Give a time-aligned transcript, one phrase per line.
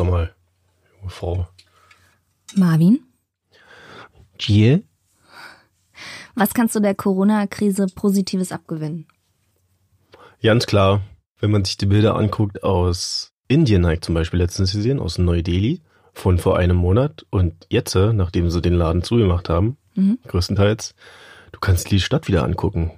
[0.00, 0.34] Sag mal,
[0.98, 1.48] junge Frau.
[2.54, 3.00] Marvin,
[4.38, 4.84] Jill?
[6.34, 9.06] was kannst du der Corona-Krise Positives abgewinnen?
[10.42, 11.02] Ganz klar,
[11.38, 15.18] wenn man sich die Bilder anguckt aus Indien, habe ich zum Beispiel letztens gesehen, aus
[15.18, 15.82] Neu-Delhi
[16.14, 19.76] von vor einem Monat und jetzt, äh, nachdem sie den Laden zugemacht haben,
[20.26, 20.94] größtenteils,
[21.52, 22.92] du kannst die Stadt wieder angucken.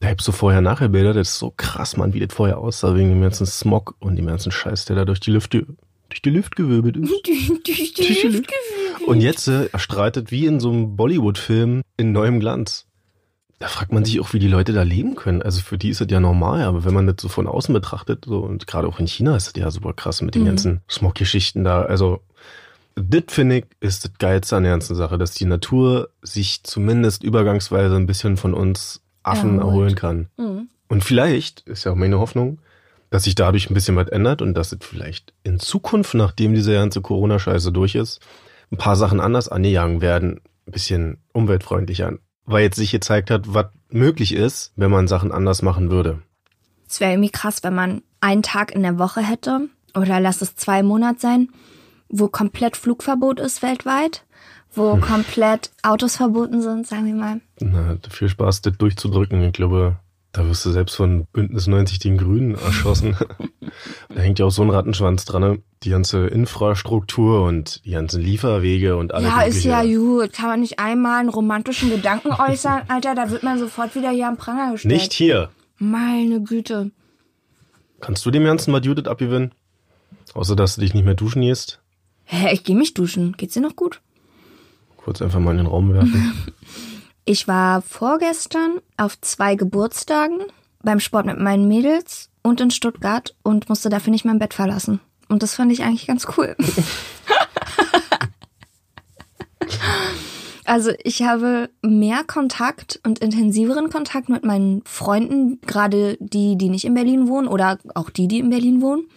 [0.00, 3.22] Da gibt's so vorher-nachher-Bilder, das ist so krass, Mann, wie das vorher aussah, wegen dem
[3.22, 5.66] ganzen Smog und dem ganzen Scheiß, der da durch die Lüfte,
[6.18, 7.10] durch die Luft gewirbelt ist.
[7.10, 8.50] Durch die Luft.
[9.06, 12.86] Und jetzt äh, das wie in so einem Bollywood-Film in neuem Glanz.
[13.60, 15.42] Da fragt man sich auch, wie die Leute da leben können.
[15.42, 18.24] Also für die ist das ja normal, aber wenn man das so von außen betrachtet,
[18.24, 21.64] so und gerade auch in China ist das ja super krass mit den ganzen Smog-Geschichten
[21.64, 21.82] da.
[21.82, 22.20] Also
[22.94, 27.24] das finde ich ist das Geilste an der ganzen Sache, dass die Natur sich zumindest
[27.24, 29.64] übergangsweise ein bisschen von uns Affen Erholt.
[29.64, 30.28] erholen kann.
[30.88, 32.58] Und vielleicht ist ja auch meine Hoffnung,
[33.10, 36.74] dass sich dadurch ein bisschen was ändert und dass es vielleicht in Zukunft, nachdem diese
[36.74, 38.20] ganze Corona-Scheiße durch ist,
[38.70, 42.14] ein paar Sachen anders angegangen werden, ein bisschen umweltfreundlicher,
[42.44, 46.22] weil jetzt sich gezeigt hat, was möglich ist, wenn man Sachen anders machen würde.
[46.88, 50.56] Es wäre irgendwie krass, wenn man einen Tag in der Woche hätte, oder lass es
[50.56, 51.48] zwei Monate sein,
[52.08, 54.24] wo komplett Flugverbot ist weltweit,
[54.72, 57.40] wo komplett Autos verboten sind, sagen wir mal.
[57.60, 59.42] Na, viel Spaß, das durchzudrücken.
[59.42, 59.96] Ich glaube,
[60.38, 63.16] da wirst du selbst von Bündnis 90 den Grünen erschossen.
[64.08, 65.42] da hängt ja auch so ein Rattenschwanz dran.
[65.42, 65.62] ne?
[65.82, 69.28] Die ganze Infrastruktur und die ganzen Lieferwege und alles.
[69.28, 70.32] Ja, ist ja gut.
[70.32, 72.82] Kann man nicht einmal einen romantischen Gedanken äußern?
[72.88, 74.94] Alter, da wird man sofort wieder hier am Pranger gestellt.
[74.94, 75.50] Nicht hier.
[75.78, 76.92] Meine Güte.
[77.98, 79.50] Kannst du dem Ganzen was Judith abgewinnen?
[80.34, 81.80] Außer, dass du dich nicht mehr duschen gehst?
[82.26, 83.34] Hä, ich geh mich duschen.
[83.36, 84.00] Geht's dir noch gut?
[84.98, 86.32] Kurz einfach mal in den Raum werfen.
[87.30, 90.38] Ich war vorgestern auf zwei Geburtstagen
[90.82, 95.00] beim Sport mit meinen Mädels und in Stuttgart und musste dafür nicht mein Bett verlassen.
[95.28, 96.56] Und das fand ich eigentlich ganz cool.
[100.64, 106.84] Also ich habe mehr Kontakt und intensiveren Kontakt mit meinen Freunden, gerade die, die nicht
[106.84, 109.08] in Berlin wohnen oder auch die, die in Berlin wohnen.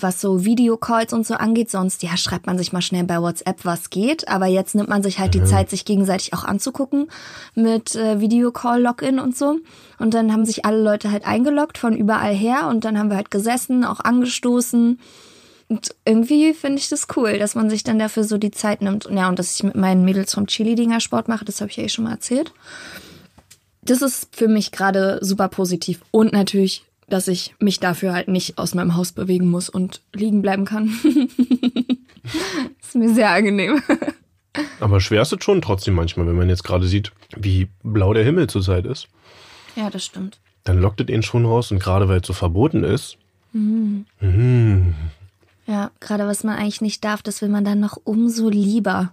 [0.00, 3.64] Was so Videocalls und so angeht, sonst ja schreibt man sich mal schnell bei WhatsApp,
[3.64, 4.28] was geht.
[4.28, 7.10] Aber jetzt nimmt man sich halt die Zeit, sich gegenseitig auch anzugucken
[7.54, 9.58] mit äh, Videocall-Login und so.
[9.98, 13.16] Und dann haben sich alle Leute halt eingeloggt von überall her und dann haben wir
[13.16, 14.98] halt gesessen, auch angestoßen.
[15.68, 19.04] Und irgendwie finde ich das cool, dass man sich dann dafür so die Zeit nimmt.
[19.04, 21.76] Und ja, und dass ich mit meinen Mädels vom Chili-Dinger Sport mache, das habe ich
[21.76, 22.52] ja eh schon mal erzählt.
[23.82, 26.00] Das ist für mich gerade super positiv.
[26.10, 30.42] Und natürlich, dass ich mich dafür halt nicht aus meinem Haus bewegen muss und liegen
[30.42, 30.86] bleiben kann.
[32.80, 33.82] ist mir sehr angenehm.
[34.80, 38.24] Aber schwer ist es schon trotzdem manchmal, wenn man jetzt gerade sieht, wie blau der
[38.24, 39.08] Himmel zurzeit ist.
[39.76, 40.40] Ja, das stimmt.
[40.64, 43.16] Dann lockt es ihn schon raus und gerade weil es so verboten ist.
[43.52, 44.94] Mhm.
[45.66, 49.12] Ja, gerade was man eigentlich nicht darf, das will man dann noch umso lieber.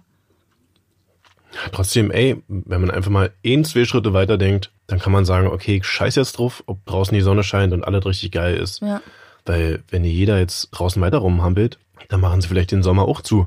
[1.72, 5.46] Trotzdem, ey, wenn man einfach mal ein, zwei Schritte weiter denkt, dann kann man sagen,
[5.48, 8.80] okay, ich scheiß jetzt drauf, ob draußen die Sonne scheint und alles richtig geil ist.
[8.82, 9.00] Ja.
[9.44, 13.46] Weil wenn jeder jetzt draußen weiter rumhampelt, dann machen sie vielleicht den Sommer auch zu.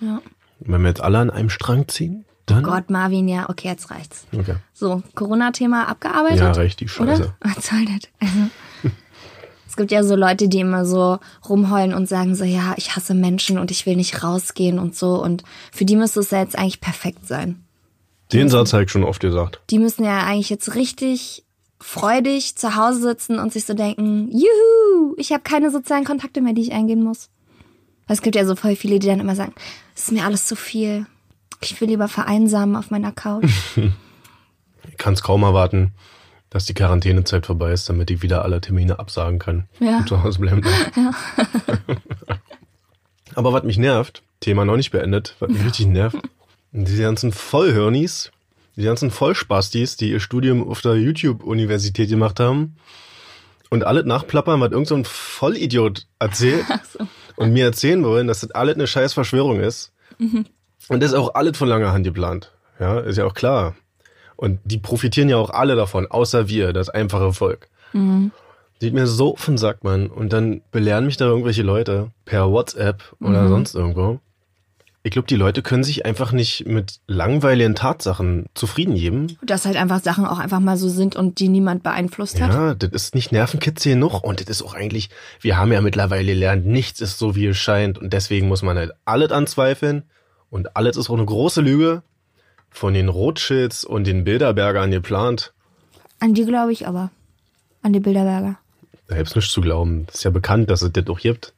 [0.00, 0.22] Ja.
[0.60, 2.62] Und wenn wir jetzt alle an einem Strang ziehen, dann.
[2.62, 4.26] Gott, Marvin, ja, okay, jetzt reicht's.
[4.32, 4.56] Okay.
[4.72, 6.38] So, Corona-Thema abgearbeitet?
[6.38, 7.22] Ja, recht, die Scheiße.
[7.22, 7.36] Oder?
[7.40, 8.10] Was soll das?
[8.20, 8.50] Also,
[9.72, 11.18] es gibt ja so Leute, die immer so
[11.48, 15.14] rumheulen und sagen so, ja, ich hasse Menschen und ich will nicht rausgehen und so.
[15.14, 17.64] Und für die müsste es ja jetzt eigentlich perfekt sein.
[18.34, 19.62] Den Satz habe ich schon oft gesagt.
[19.70, 21.46] Die müssen ja eigentlich jetzt richtig
[21.80, 26.52] freudig zu Hause sitzen und sich so denken, juhu, ich habe keine sozialen Kontakte mehr,
[26.52, 27.30] die ich eingehen muss.
[28.06, 29.54] Weil Es gibt ja so voll viele, die dann immer sagen,
[29.96, 31.06] es ist mir alles zu viel.
[31.62, 33.50] Ich will lieber vereinsamen auf meiner Couch.
[34.88, 35.92] Ich kann es kaum erwarten,
[36.52, 39.68] dass die Quarantänezeit vorbei ist, damit ich wieder alle Termine absagen kann.
[39.80, 39.98] Ja.
[39.98, 40.92] Und zu Hause bleiben darf.
[43.34, 46.18] Aber was mich nervt, Thema noch nicht beendet, was mich richtig nervt,
[46.72, 48.32] diese ganzen Vollhirnis,
[48.76, 52.76] die ganzen Vollspastis, die ihr Studium auf der YouTube-Universität gemacht haben
[53.70, 56.66] und alles nachplappern, was irgend so Vollidiot erzählt
[57.36, 59.92] und mir erzählen wollen, dass das alles eine scheiß Verschwörung ist.
[60.88, 62.52] Und das ist auch alles von langer Hand geplant.
[62.78, 63.74] Ja, ist ja auch klar.
[64.42, 67.68] Und die profitieren ja auch alle davon, außer wir, das einfache Volk.
[68.80, 70.08] Sieht mir so auf den Sack, Mann.
[70.08, 74.18] Und dann belehren mich da irgendwelche Leute per WhatsApp oder sonst irgendwo.
[75.04, 79.38] Ich glaube, die Leute können sich einfach nicht mit langweiligen Tatsachen zufrieden geben.
[79.46, 82.52] Dass halt einfach Sachen auch einfach mal so sind und die niemand beeinflusst hat.
[82.52, 85.10] Ja, das ist nicht Nervenkitzel genug und das ist auch eigentlich,
[85.40, 88.76] wir haben ja mittlerweile gelernt, nichts ist so, wie es scheint und deswegen muss man
[88.76, 90.02] halt alles anzweifeln
[90.50, 92.02] und alles ist auch eine große Lüge
[92.72, 95.52] von den Rothschilds und den Bilderbergern geplant.
[96.20, 97.10] An die glaube ich aber.
[97.82, 98.56] An die Bilderberger.
[99.08, 100.06] Da gibt's nichts zu glauben.
[100.06, 101.52] Das ist ja bekannt, dass es das auch gibt.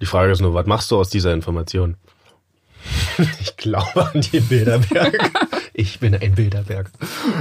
[0.00, 1.96] Die Frage ist nur, was machst du aus dieser Information?
[3.40, 5.30] Ich glaube an die Bilderberger.
[5.74, 6.90] Ich bin ein Bilderberg.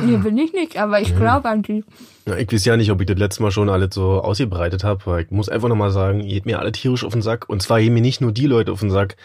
[0.03, 1.83] Nee, bin ich nicht, aber ich glaube an die.
[2.27, 5.01] Ja, ich weiß ja nicht, ob ich das letzte Mal schon alles so ausgebreitet habe,
[5.05, 7.49] aber ich muss einfach nochmal sagen, ihr geht mir alle tierisch auf den Sack.
[7.49, 9.17] Und zwar gehen mir nicht nur die Leute auf den Sack,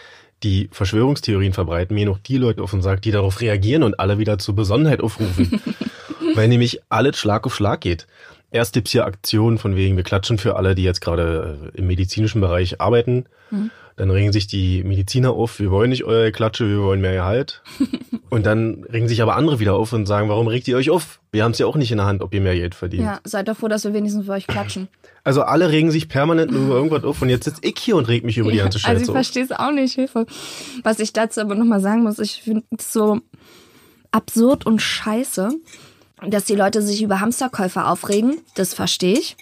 [0.43, 4.17] die Verschwörungstheorien verbreiten, mir noch die Leute auf den Sack, die darauf reagieren und alle
[4.17, 5.61] wieder zur Besonnenheit aufrufen.
[6.35, 8.07] Weil nämlich alles Schlag auf Schlag geht.
[8.51, 11.87] Erst gibt's hier Aktionen von wegen, wir klatschen für alle, die jetzt gerade äh, im
[11.87, 13.25] medizinischen Bereich arbeiten.
[13.95, 17.61] Dann regen sich die Mediziner auf, wir wollen nicht euer Klatsche, wir wollen mehr Gehalt.
[18.29, 21.19] und dann regen sich aber andere wieder auf und sagen, warum regt ihr euch auf?
[21.31, 23.03] Wir haben es ja auch nicht in der Hand, ob ihr mehr Geld verdient.
[23.03, 24.87] Ja, seid doch froh, dass wir wenigstens für euch klatschen.
[25.23, 28.07] Also alle regen sich permanent nur über irgendwas auf und jetzt sitze ich hier und
[28.07, 29.15] reg mich über die ganze also Scheiße ich auf.
[29.15, 30.25] verstehe es auch nicht, Hilfe.
[30.83, 33.21] Was ich dazu aber nochmal sagen muss, ich finde es so
[34.11, 35.51] absurd und scheiße,
[36.27, 39.37] dass die Leute sich über Hamsterkäufer aufregen, das verstehe ich.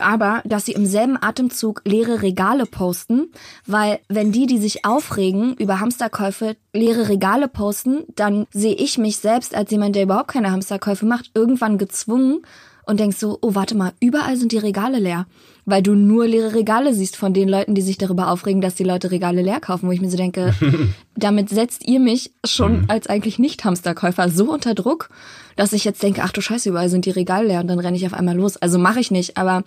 [0.00, 3.32] Aber dass sie im selben Atemzug leere Regale posten,
[3.66, 9.18] weil wenn die, die sich aufregen über Hamsterkäufe, leere Regale posten, dann sehe ich mich
[9.18, 12.42] selbst als jemand, der überhaupt keine Hamsterkäufe macht, irgendwann gezwungen
[12.88, 15.26] und denkst so, oh warte mal, überall sind die Regale leer.
[15.66, 18.84] Weil du nur leere Regale siehst von den Leuten, die sich darüber aufregen, dass die
[18.84, 20.54] Leute Regale leer kaufen, wo ich mir so denke,
[21.14, 25.10] damit setzt ihr mich schon als eigentlich Nicht-Hamsterkäufer so unter Druck,
[25.58, 27.96] dass ich jetzt denke, ach du Scheiße, überall sind die Regale leer und dann renne
[27.96, 28.56] ich auf einmal los.
[28.56, 29.64] Also mache ich nicht, aber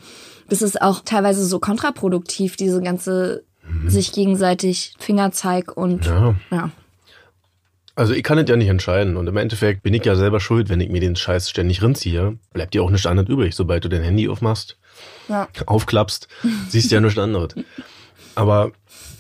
[0.48, 3.44] das ist auch teilweise so kontraproduktiv, diese ganze
[3.86, 6.36] sich gegenseitig Fingerzeig und Ja.
[6.50, 6.70] ja.
[7.94, 10.70] Also ich kann es ja nicht entscheiden und im Endeffekt bin ich ja selber schuld,
[10.70, 12.38] wenn ich mir den Scheiß ständig rinziehe.
[12.54, 14.78] Bleibt dir auch nichts anderes übrig, sobald du dein Handy aufmachst,
[15.28, 15.50] Ja.
[15.66, 16.30] aufklappst,
[16.70, 17.54] siehst du ja nichts anderes.
[18.36, 18.72] Aber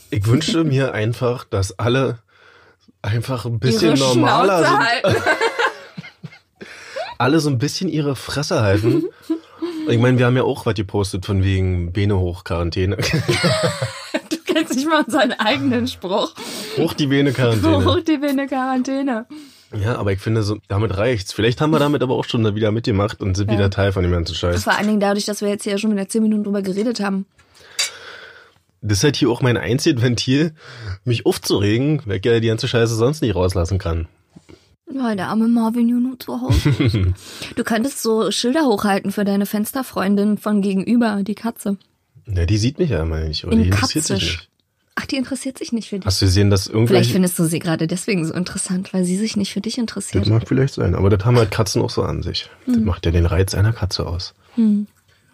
[0.09, 2.19] ich wünsche mir einfach, dass alle
[3.01, 5.15] einfach ein bisschen normaler sind.
[7.21, 9.03] Alle so ein bisschen ihre Fresse halten.
[9.87, 12.97] Ich meine, wir haben ja auch was gepostet von wegen Bene hoch Quarantäne.
[14.29, 16.33] Du kennst nicht mal unseren eigenen Spruch.
[16.77, 17.85] hoch die Bene Quarantäne.
[17.85, 19.27] Hoch die Bene Quarantäne.
[19.79, 21.31] Ja, aber ich finde, so, damit reicht's.
[21.31, 24.11] Vielleicht haben wir damit aber auch schon wieder mitgemacht und sind wieder Teil von dem
[24.11, 24.63] ganzen Scheiß.
[24.63, 27.27] Vor allen Dingen dadurch, dass wir jetzt hier schon wieder zehn Minuten drüber geredet haben.
[28.81, 30.55] Das ist halt hier auch mein einziges Ventil,
[31.05, 34.07] mich aufzuregen, weil ich ja die ganze Scheiße sonst nicht rauslassen kann.
[34.93, 36.97] Weil der arme Marvin ja nur zu Hause ist.
[37.55, 41.77] Du könntest so Schilder hochhalten für deine Fensterfreundin von gegenüber, die Katze.
[42.27, 44.47] Ja, die sieht mich ja immer nicht, oder In die interessiert sich nicht.
[44.95, 46.05] Ach, die interessiert sich nicht für dich.
[46.05, 47.13] Hast du gesehen, dass Vielleicht irgendwelche...
[47.13, 50.23] findest du sie gerade deswegen so interessant, weil sie sich nicht für dich interessiert.
[50.25, 52.49] Das mag vielleicht sein, aber das haben halt Katzen auch so an sich.
[52.67, 52.85] Das Hm.
[52.85, 54.33] macht ja den Reiz einer Katze aus.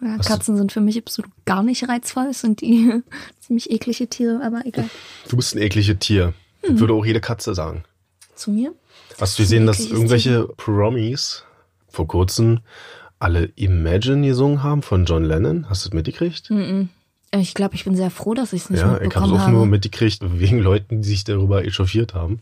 [0.00, 2.26] Ja, Katzen sind für mich absolut gar nicht reizvoll.
[2.30, 3.02] Es sind die
[3.40, 4.88] ziemlich eklige Tiere, aber egal.
[5.28, 6.34] Du bist ein ekliges Tier.
[6.62, 6.78] Hm.
[6.78, 7.82] Würde auch jede Katze sagen.
[8.36, 8.72] Zu mir?
[9.20, 11.44] Hast du gesehen, dass irgendwelche Promis
[11.88, 12.60] vor kurzem
[13.18, 15.68] alle Imagine gesungen haben von John Lennon?
[15.68, 16.50] Hast du das mitgekriegt?
[17.34, 19.38] Ich glaube, ich bin sehr froh, dass ich es nicht Ja, ich habe mitbekommen es
[19.38, 19.52] auch habe.
[19.52, 22.40] nur mitgekriegt wegen Leuten, die sich darüber echauffiert haben.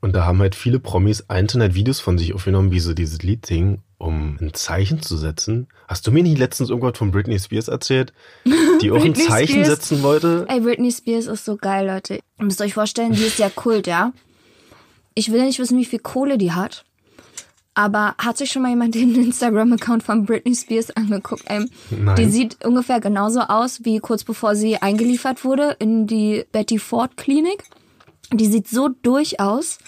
[0.00, 3.44] Und da haben halt viele Promis einzelne Videos von sich aufgenommen, wie sie dieses Lied
[3.44, 5.66] singen, um ein Zeichen zu setzen.
[5.88, 8.12] Hast du mir nicht letztens irgendwas von Britney Spears erzählt,
[8.80, 9.68] die auch ein Zeichen Spears?
[9.68, 10.46] setzen wollte?
[10.48, 12.20] Ey, Britney Spears ist so geil, Leute.
[12.38, 14.12] Ihr müsst euch vorstellen, die ist ja Kult, ja?
[15.18, 16.84] Ich will nicht wissen, wie viel Kohle die hat.
[17.74, 21.42] Aber hat sich schon mal jemand den Instagram-Account von Britney Spears angeguckt?
[21.48, 22.14] Ähm, Nein.
[22.14, 27.16] Die sieht ungefähr genauso aus, wie kurz bevor sie eingeliefert wurde in die Betty Ford
[27.16, 27.64] Klinik.
[28.32, 29.78] Die sieht so durch aus.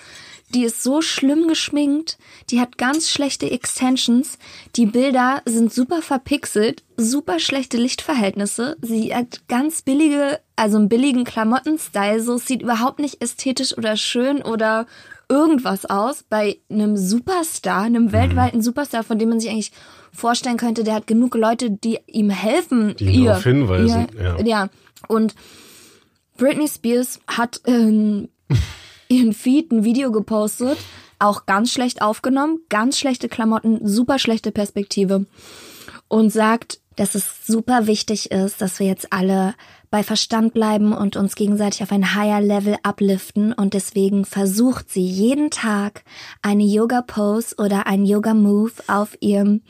[0.53, 2.19] Die ist so schlimm geschminkt.
[2.51, 4.37] Die hat ganz schlechte Extensions.
[4.75, 8.77] Die Bilder sind super verpixelt, super schlechte Lichtverhältnisse.
[8.83, 12.21] Sie hat ganz billige, also einen billigen Klamottenstyle.
[12.21, 14.87] So es sieht überhaupt nicht ästhetisch oder schön oder
[15.31, 16.25] irgendwas aus.
[16.29, 19.73] Bei einem Superstar, einem weltweiten Superstar, von dem man sich eigentlich
[20.13, 22.97] vorstellen könnte, der hat genug Leute, die ihm helfen.
[22.97, 24.41] Die ihr, darauf hinweisen, ihr, ja.
[24.41, 24.69] ja.
[25.09, 25.35] Und
[26.37, 28.29] Britney Spears hat ähm,
[29.09, 30.79] ihren Feed ein Video gepostet,
[31.19, 35.27] auch ganz schlecht aufgenommen, ganz schlechte Klamotten, super schlechte Perspektive
[36.09, 39.55] und sagt, dass es super wichtig ist, dass wir jetzt alle
[39.91, 45.05] bei Verstand bleiben und uns gegenseitig auf ein higher Level upliften und deswegen versucht sie
[45.05, 46.05] jeden Tag
[46.43, 49.63] eine Yoga Pose oder ein Yoga Move auf ihrem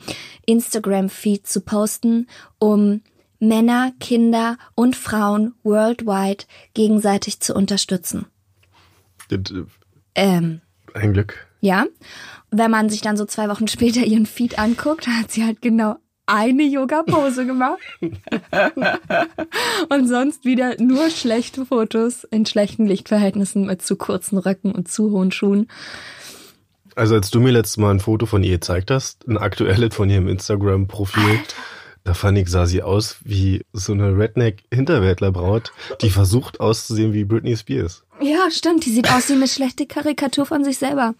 [0.45, 2.27] Instagram Feed zu posten,
[2.59, 3.01] um
[3.39, 8.27] Männer, Kinder und Frauen worldwide gegenseitig zu unterstützen.
[9.29, 9.39] Das,
[10.13, 10.61] Ähm,
[10.93, 11.47] Ein Glück.
[11.61, 11.85] ja.
[12.51, 15.95] Wenn man sich dann so zwei Wochen später ihren Feed anguckt, hat sie halt genau
[16.31, 17.79] eine Yoga-Pose gemacht.
[19.89, 25.11] und sonst wieder nur schlechte Fotos in schlechten Lichtverhältnissen mit zu kurzen Röcken und zu
[25.11, 25.67] hohen Schuhen.
[26.95, 30.09] Also als du mir letztes Mal ein Foto von ihr gezeigt hast, ein aktuelles von
[30.09, 31.39] ihrem Instagram-Profil,
[32.03, 35.71] da fand ich, sah sie aus wie so eine Redneck-Hinterwäldlerbraut,
[36.01, 38.03] die versucht auszusehen wie Britney Spears.
[38.21, 38.85] Ja, stimmt.
[38.85, 41.13] Die sieht aus wie eine schlechte Karikatur von sich selber.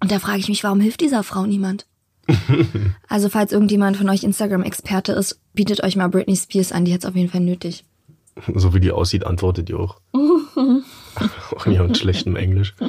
[0.00, 1.86] Und da frage ich mich, warum hilft dieser Frau niemand?
[3.08, 6.84] Also falls irgendjemand von euch Instagram-Experte ist, bietet euch mal Britney Spears an.
[6.84, 7.84] Die hat's auf jeden Fall nötig.
[8.54, 10.00] So wie die aussieht, antwortet die auch.
[10.14, 12.74] auch in ihrem schlechten Englisch.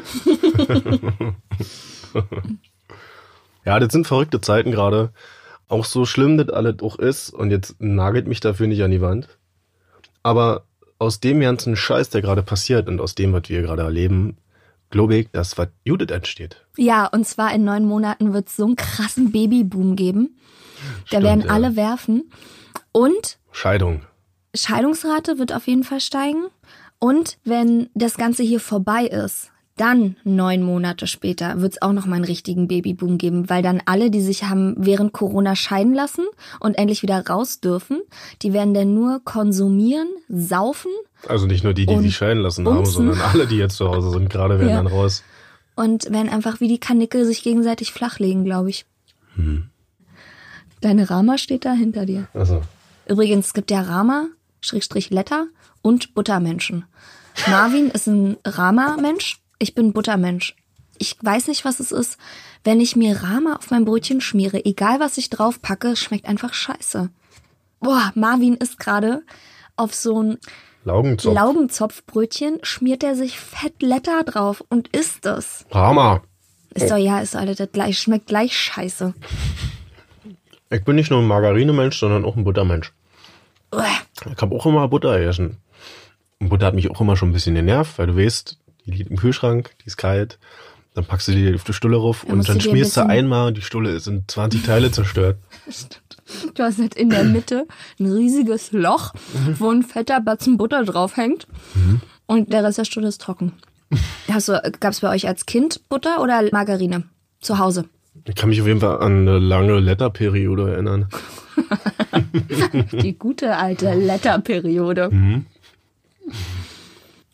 [3.66, 5.12] ja, das sind verrückte Zeiten gerade.
[5.68, 7.32] Auch so schlimm das alles auch ist.
[7.32, 9.28] Und jetzt nagelt mich dafür nicht an die Wand.
[10.24, 10.66] Aber
[11.00, 14.38] aus dem ganzen Scheiß, der gerade passiert und aus dem, was wir gerade erleben,
[14.92, 16.66] glaube ich, dass was Judith entsteht.
[16.78, 20.38] Ja, und zwar in neun Monaten wird es so einen krassen Babyboom geben.
[20.82, 21.52] Da Stimmt, werden ja.
[21.52, 22.32] alle werfen.
[22.92, 24.02] Und Scheidung.
[24.54, 26.44] Scheidungsrate wird auf jeden Fall steigen.
[27.00, 32.06] Und wenn das Ganze hier vorbei ist, dann neun Monate später wird es auch noch
[32.06, 36.26] mal einen richtigen Babyboom geben, weil dann alle, die sich haben während Corona scheiden lassen
[36.60, 38.02] und endlich wieder raus dürfen,
[38.42, 40.92] die werden dann nur konsumieren, saufen
[41.28, 42.94] Also nicht nur die, die Und sich scheiden lassen haben, bumsen.
[42.94, 44.78] sondern alle, die jetzt zu Hause sind, gerade werden Ja.
[44.78, 45.24] dann raus.
[45.76, 48.86] und werden einfach wie die Kanickel sich gegenseitig flachlegen, glaube ich.
[49.36, 49.70] Hm.
[50.82, 52.28] Deine Rama steht da hinter dir.
[52.34, 52.62] Also,
[53.08, 54.28] Übrigens, es gibt ja Rama,
[54.62, 55.48] Schrägstrich Letter
[55.82, 56.86] und Buttermenschen.
[57.48, 60.56] Marvin ist ein Rama-Mensch, ich bin Buttermensch.
[60.98, 62.18] Ich weiß nicht, was es ist.
[62.64, 66.54] Wenn ich mir Rama auf mein Brötchen schmiere, egal was ich drauf packe, schmeckt einfach
[66.54, 67.10] scheiße.
[67.80, 69.24] Boah, Marvin ist gerade
[69.76, 70.38] auf so ein
[70.84, 71.34] Laugenzopf.
[71.34, 75.66] Laugenzopfbrötchen, schmiert er sich fett Letter drauf und isst es.
[75.72, 76.22] Rama.
[76.74, 79.14] Ist doch, ja, ist alles das gleich, schmeckt gleich scheiße.
[80.70, 82.94] Ich bin nicht nur ein Margarine-Mensch, sondern auch ein Buttermensch.
[83.74, 83.86] Uah.
[84.26, 85.58] Ich habe auch immer Butter gegessen.
[86.40, 89.12] Und Butter hat mich auch immer schon ein bisschen genervt, weil du weißt, die liegt
[89.12, 90.40] im Kühlschrank, die ist kalt.
[90.94, 93.06] Dann packst du die auf die Stulle rauf Da und dann du dir schmierst du
[93.08, 95.38] einmal und die Stulle ist in 20 Teile zerstört.
[96.56, 97.68] Du hast halt in der Mitte
[98.00, 99.14] ein riesiges Loch,
[99.60, 101.46] wo ein fetter Batzen Butter draufhängt.
[102.26, 103.52] Und der Rest der Stunde ist trocken.
[104.32, 107.04] Hast du, gab's bei euch als Kind Butter oder Margarine?
[107.42, 107.86] Zu Hause.
[108.26, 111.08] Ich kann mich auf jeden Fall an eine lange Letterperiode erinnern.
[112.92, 115.44] Die gute alte Letterperiode.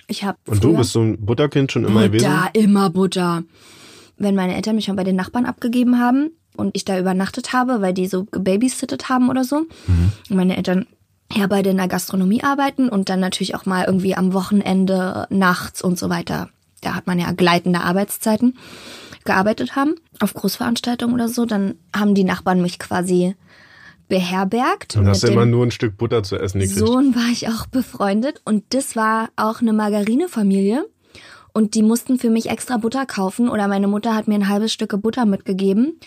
[0.07, 2.25] Ich habe Und du bist so ein Butterkind schon immer gewesen?
[2.25, 3.43] Butter, immer Butter.
[4.17, 7.81] Wenn meine Eltern mich schon bei den Nachbarn abgegeben haben und ich da übernachtet habe,
[7.81, 10.87] weil die so gebabysittet haben oder so, und meine Eltern
[11.35, 15.81] ja beide in der Gastronomie arbeiten und dann natürlich auch mal irgendwie am Wochenende, nachts
[15.81, 16.49] und so weiter.
[16.81, 18.57] Da hat man ja gleitende Arbeitszeiten
[19.25, 23.35] gearbeitet haben, auf Großveranstaltungen oder so, dann haben die Nachbarn mich quasi
[24.07, 24.95] beherbergt.
[24.95, 26.79] Dann hast immer nur ein Stück Butter zu essen gekriegt.
[26.79, 30.85] Sohn war ich auch befreundet und das war auch eine Margarinefamilie
[31.53, 34.71] und die mussten für mich extra Butter kaufen oder meine Mutter hat mir ein halbes
[34.71, 35.99] Stück Butter mitgegeben.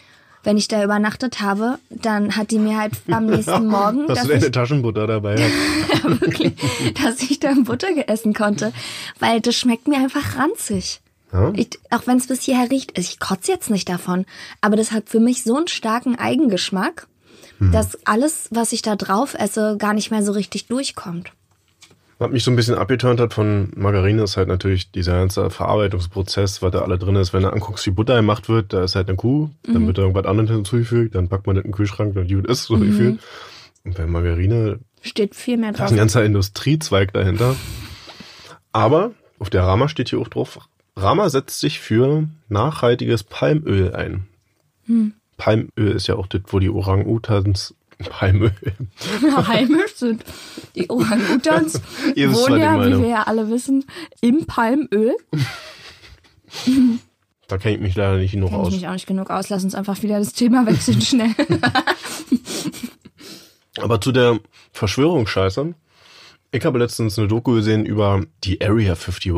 [0.43, 4.27] Wenn ich da übernachtet habe, dann hat die mir halt am nächsten Morgen, Dass dass
[4.27, 6.05] du deine ich, Taschenbutter dabei hast.
[6.23, 6.55] wirklich,
[7.03, 8.73] dass ich dann Butter essen konnte,
[9.19, 11.03] weil das schmeckt mir einfach ranzig.
[11.33, 11.53] Ja?
[11.55, 14.25] Ich, auch wenn es bis hierher riecht, ich kotze jetzt nicht davon,
[14.61, 17.07] aber das hat für mich so einen starken Eigengeschmack,
[17.61, 21.33] dass alles, was ich da drauf esse, gar nicht mehr so richtig durchkommt.
[22.19, 26.61] Was mich so ein bisschen abgeturnt hat von Margarine, ist halt natürlich dieser ganze Verarbeitungsprozess,
[26.61, 27.33] was da alle drin ist.
[27.33, 30.03] Wenn du anguckst, wie Butter gemacht wird, da ist halt eine Kuh, dann wird da
[30.03, 33.21] irgendwas anderes hinzugefügt, dann packt man das in den Kühlschrank, dann gut ist, so gefühlt.
[33.85, 35.87] Und bei Margarine, Steht viel mehr da drauf.
[35.87, 37.57] ist ein ganzer Industriezweig dahinter.
[38.73, 40.59] Aber auf der Rama steht hier auch drauf,
[40.97, 44.27] Rama setzt sich für nachhaltiges Palmöl ein.
[45.41, 47.75] Palmöl ist ja auch das, wo die Orang-Utans
[48.11, 48.53] Palmöl.
[49.49, 50.23] heimisch sind.
[50.75, 53.85] Die Orang-Utans wohnen ich ja, wie wir ja alle wissen,
[54.21, 55.17] im Palmöl.
[57.47, 58.73] Da kenne ich mich leider nicht genug Kenn ich aus.
[58.73, 59.49] mich auch nicht genug aus.
[59.49, 61.35] Lass uns einfach wieder das Thema wechseln schnell.
[63.81, 64.39] Aber zu der
[64.73, 65.75] Verschwörungsscheiße.
[66.53, 69.33] Ich habe letztens eine Doku gesehen über die Area 51.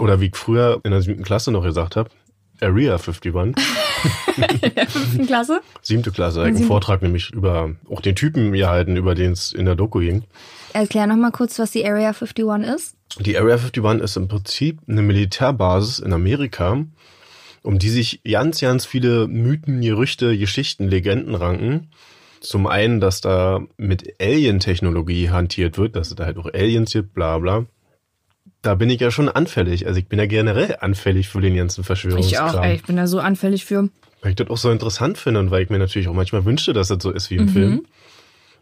[0.00, 2.10] Oder wie ich früher in der siebten Klasse noch gesagt habe,
[2.60, 3.34] Area 51.
[3.34, 5.60] In der fünften Klasse?
[5.82, 9.74] Siebte Klasse, einen Vortrag nämlich über auch den Typen gehalten, über den es in der
[9.74, 10.24] Doku ging.
[10.72, 12.96] Erklär noch mal kurz, was die Area 51 ist.
[13.20, 16.84] Die Area 51 ist im Prinzip eine Militärbasis in Amerika,
[17.62, 21.88] um die sich ganz, ganz viele Mythen, Gerüchte, Geschichten, Legenden ranken.
[22.40, 27.14] Zum einen, dass da mit Alien-Technologie hantiert wird, dass es da halt auch Aliens gibt,
[27.14, 27.66] bla bla.
[28.62, 29.86] Da bin ich ja schon anfällig.
[29.86, 32.48] Also ich bin ja generell anfällig für den ganzen Verschwörungskram.
[32.48, 33.88] Ich auch, ey, ich bin da so anfällig für.
[34.20, 36.72] Weil ich das auch so interessant finde und weil ich mir natürlich auch manchmal wünschte,
[36.72, 37.48] dass das so ist wie im Mhm.
[37.50, 37.86] Film.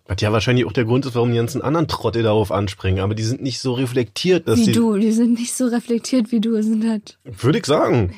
[0.08, 3.00] Was ja wahrscheinlich auch der Grund ist, warum die ganzen anderen Trottel darauf anspringen.
[3.00, 4.72] Aber die sind nicht so reflektiert, dass Wie die.
[4.72, 7.18] du, die sind nicht so reflektiert wie du, sind halt.
[7.24, 8.14] Würde ich sagen.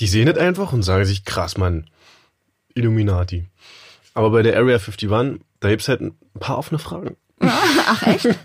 [0.00, 1.86] Die sehen das einfach und sagen sich, krass, Mann.
[2.74, 3.46] Illuminati.
[4.14, 7.16] Aber bei der Area 51, da gibt's halt ein paar offene Fragen.
[7.40, 8.26] Ach echt?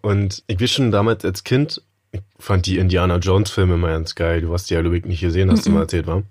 [0.00, 4.14] Und ich weiß schon damals als Kind, ich fand die Indiana Jones Filme immer ganz
[4.14, 4.42] geil.
[4.42, 6.22] Du hast die ja, Ludwig, nicht gesehen, hast du mal erzählt, war.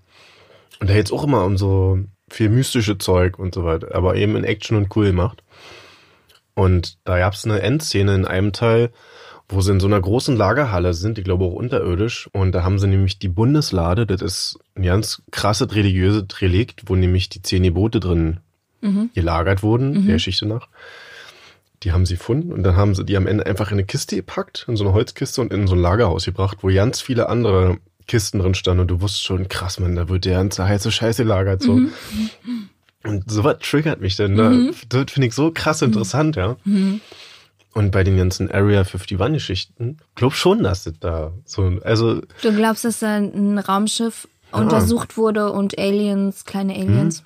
[0.80, 4.36] Und da geht's auch immer um so viel mystische Zeug und so weiter, aber eben
[4.36, 5.44] in Action und cool gemacht.
[6.54, 8.92] Und da gab's eine Endszene in einem Teil,
[9.50, 12.30] wo sie in so einer großen Lagerhalle sind, ich glaube auch unterirdisch.
[12.32, 16.96] Und da haben sie nämlich die Bundeslade, das ist ein ganz krasses religiöses Relikt, wo
[16.96, 18.40] nämlich die zehn Gebote drin
[19.14, 20.68] gelagert wurden, der Geschichte nach.
[21.84, 24.16] Die haben sie gefunden und dann haben sie die am Ende einfach in eine Kiste
[24.16, 27.78] gepackt, in so eine Holzkiste und in so ein Lagerhaus gebracht, wo ganz viele andere
[28.08, 31.24] Kisten drin standen und du wusstest schon, krass, man, da wird der ganze heiße Scheiße
[31.24, 31.80] gelagert, so.
[33.04, 34.72] Und sowas triggert mich denn, ne?
[34.90, 36.58] Das finde ich so krass interessant, ja.
[37.74, 42.86] Und bei den ganzen Area 51-Geschichten, glaub schon, dass das da so, also, Du glaubst,
[42.86, 47.24] dass da ein Raumschiff untersucht wurde und Aliens, kleine Aliens.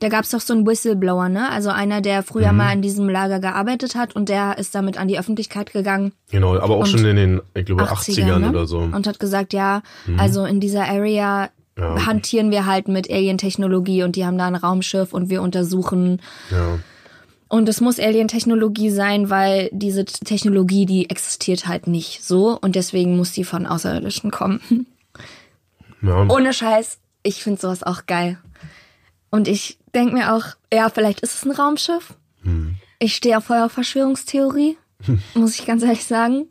[0.00, 1.50] Da gab's doch so einen Whistleblower, ne?
[1.50, 5.08] Also einer, der früher mal in diesem Lager gearbeitet hat und der ist damit an
[5.08, 6.12] die Öffentlichkeit gegangen.
[6.30, 8.48] genau, aber auch schon in den, ich glaube, 80ern, 80ern ne?
[8.50, 8.78] oder so.
[8.78, 9.82] Und hat gesagt, ja,
[10.16, 12.06] also in dieser Area Ja.
[12.06, 16.20] hantieren wir halt mit Alien-Technologie und die haben da ein Raumschiff und wir untersuchen.
[16.50, 16.78] Ja.
[17.48, 23.16] Und es muss Alien-Technologie sein, weil diese Technologie, die existiert halt nicht so und deswegen
[23.16, 24.86] muss die von Außerirdischen kommen.
[26.02, 26.26] ja.
[26.28, 28.38] Ohne Scheiß, ich finde sowas auch geil.
[29.30, 32.14] Und ich denke mir auch, ja, vielleicht ist es ein Raumschiff.
[32.98, 34.76] Ich stehe auch voll auf Verschwörungstheorie,
[35.34, 36.48] muss ich ganz ehrlich sagen.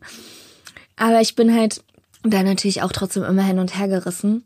[0.96, 1.84] Aber ich bin halt
[2.24, 4.44] da natürlich auch trotzdem immer hin und her gerissen.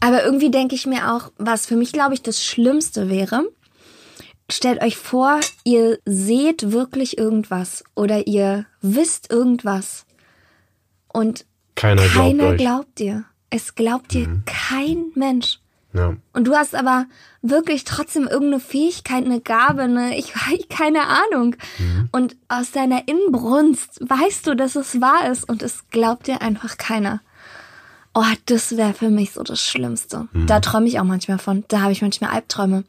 [0.00, 3.44] Aber irgendwie denke ich mir auch, was für mich, glaube ich, das Schlimmste wäre,
[4.50, 10.06] stellt euch vor, ihr seht wirklich irgendwas oder ihr wisst irgendwas
[11.12, 11.44] und
[11.74, 12.58] Keiner glaubt keiner euch.
[12.58, 13.24] glaubt dir.
[13.50, 15.58] Es glaubt dir kein Mensch.
[15.98, 16.16] Ja.
[16.32, 17.06] Und du hast aber
[17.42, 21.56] wirklich trotzdem irgendeine Fähigkeit, eine Gabe, eine, ich weiß, keine Ahnung.
[22.12, 26.78] Und aus deiner Inbrunst weißt du, dass es wahr ist und es glaubt dir einfach
[26.78, 27.20] keiner.
[28.14, 30.26] Oh, das wäre für mich so das Schlimmste.
[30.46, 31.64] Da träume ich auch manchmal von.
[31.68, 32.82] Da habe ich manchmal Albträume,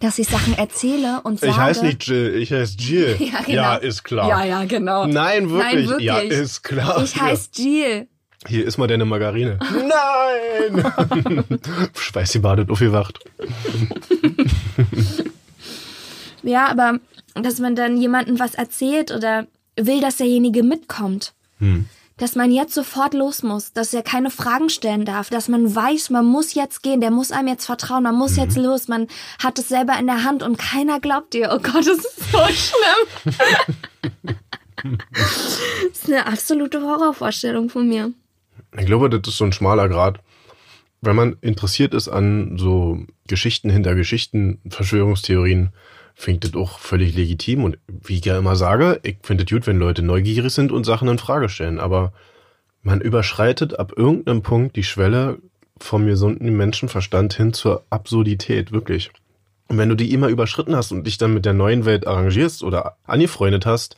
[0.00, 1.52] dass ich Sachen erzähle und sage.
[1.52, 3.16] Ich heiße nicht Jill, ich heiße Jill.
[3.20, 3.62] Ja, genau.
[3.62, 4.28] ja, ist klar.
[4.28, 5.06] Ja, ja, genau.
[5.06, 5.74] Nein, wirklich.
[5.74, 6.06] Nein, wirklich.
[6.06, 7.02] Ja, ist klar.
[7.02, 8.08] Ich heiße Jill.
[8.46, 9.58] Hier ist mal deine Margarine.
[9.60, 10.84] Nein!
[11.96, 13.18] Schweiß die badet aufgewacht.
[16.42, 16.98] Ja, aber
[17.34, 21.32] dass man dann jemandem was erzählt oder will, dass derjenige mitkommt.
[22.18, 26.10] Dass man jetzt sofort los muss, dass er keine Fragen stellen darf, dass man weiß,
[26.10, 29.08] man muss jetzt gehen, der muss einem jetzt vertrauen, man muss jetzt los, man
[29.42, 31.50] hat es selber in der Hand und keiner glaubt dir.
[31.52, 33.34] Oh Gott, das ist so schlimm.
[35.12, 35.58] das
[35.92, 38.12] ist eine absolute Horrorvorstellung von mir.
[38.78, 40.20] Ich glaube, das ist so ein schmaler Grad.
[41.00, 45.70] Wenn man interessiert ist an so Geschichten hinter Geschichten, Verschwörungstheorien,
[46.14, 47.64] finde ich das auch völlig legitim.
[47.64, 50.84] Und wie ich ja immer sage, ich finde es gut, wenn Leute neugierig sind und
[50.84, 51.78] Sachen in Frage stellen.
[51.78, 52.12] Aber
[52.82, 55.38] man überschreitet ab irgendeinem Punkt die Schwelle
[55.78, 59.10] vom gesunden Menschenverstand hin zur Absurdität, wirklich.
[59.68, 62.62] Und wenn du die immer überschritten hast und dich dann mit der neuen Welt arrangierst
[62.62, 63.96] oder angefreundet hast,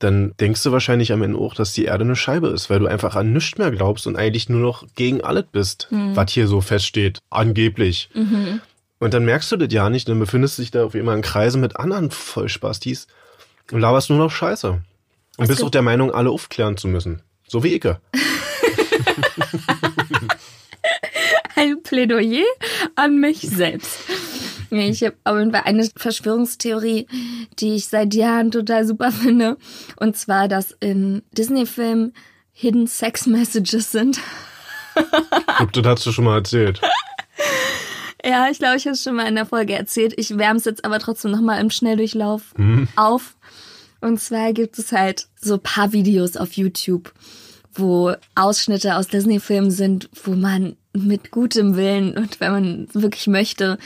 [0.00, 2.86] dann denkst du wahrscheinlich am Ende auch, dass die Erde eine Scheibe ist, weil du
[2.86, 6.60] einfach an nichts mehr glaubst und eigentlich nur noch gegen alles bist, was hier so
[6.60, 8.10] feststeht, angeblich.
[8.98, 11.22] Und dann merkst du das ja nicht, dann befindest du dich da auf immer in
[11.22, 13.06] Kreisen mit anderen Vollspastis
[13.72, 14.80] und laberst nur noch Scheiße.
[15.36, 17.22] Und bist gibt- auch der Meinung, alle aufklären zu müssen.
[17.46, 18.00] So wie Icke.
[21.56, 22.44] ein Plädoyer
[22.96, 23.98] an mich selbst.
[24.74, 27.06] Nee, Ich habe auf jeden Fall eine Verschwörungstheorie,
[27.58, 29.56] die ich seit Jahren total super finde.
[29.96, 32.12] Und zwar, dass in Disney-Filmen
[32.52, 34.18] Hidden Sex Messages sind.
[34.96, 36.80] Ich glaub, das hast du schon mal erzählt.
[38.26, 40.14] Ja, ich glaube, ich habe es schon mal in der Folge erzählt.
[40.16, 42.54] Ich wärme es jetzt aber trotzdem nochmal im Schnelldurchlauf
[42.96, 43.36] auf.
[44.00, 47.12] Und zwar gibt es halt so paar Videos auf YouTube,
[47.74, 53.76] wo Ausschnitte aus Disney-Filmen sind, wo man mit gutem Willen und wenn man wirklich möchte,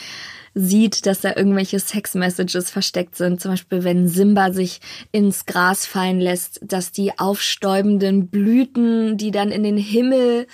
[0.58, 3.40] sieht, dass da irgendwelche Sex-Messages versteckt sind.
[3.40, 4.80] Zum Beispiel, wenn Simba sich
[5.12, 10.48] ins Gras fallen lässt, dass die aufstäubenden Blüten, die dann in den Himmel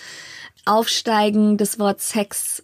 [0.67, 2.63] aufsteigen, das Wort Sex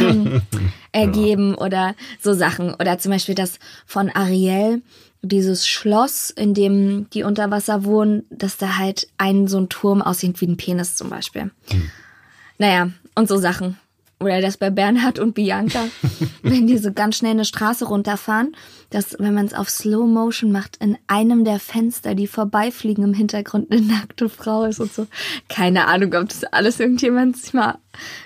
[0.00, 0.42] ähm,
[0.92, 1.64] ergeben ja.
[1.64, 2.74] oder so Sachen.
[2.74, 4.82] Oder zum Beispiel das von Ariel,
[5.22, 10.02] dieses Schloss, in dem die unter Wasser wohnen, dass da halt ein so ein Turm
[10.02, 11.50] aussieht wie ein Penis zum Beispiel.
[11.70, 11.90] Hm.
[12.58, 13.78] Naja, und so Sachen
[14.18, 15.84] oder das bei Bernhard und Bianca,
[16.42, 18.56] wenn die so ganz schnell eine Straße runterfahren,
[18.90, 23.14] dass, wenn man es auf Slow Motion macht, in einem der Fenster, die vorbeifliegen, im
[23.14, 25.06] Hintergrund eine nackte Frau ist und so.
[25.48, 27.78] Keine Ahnung, ob das alles irgendjemand sich mal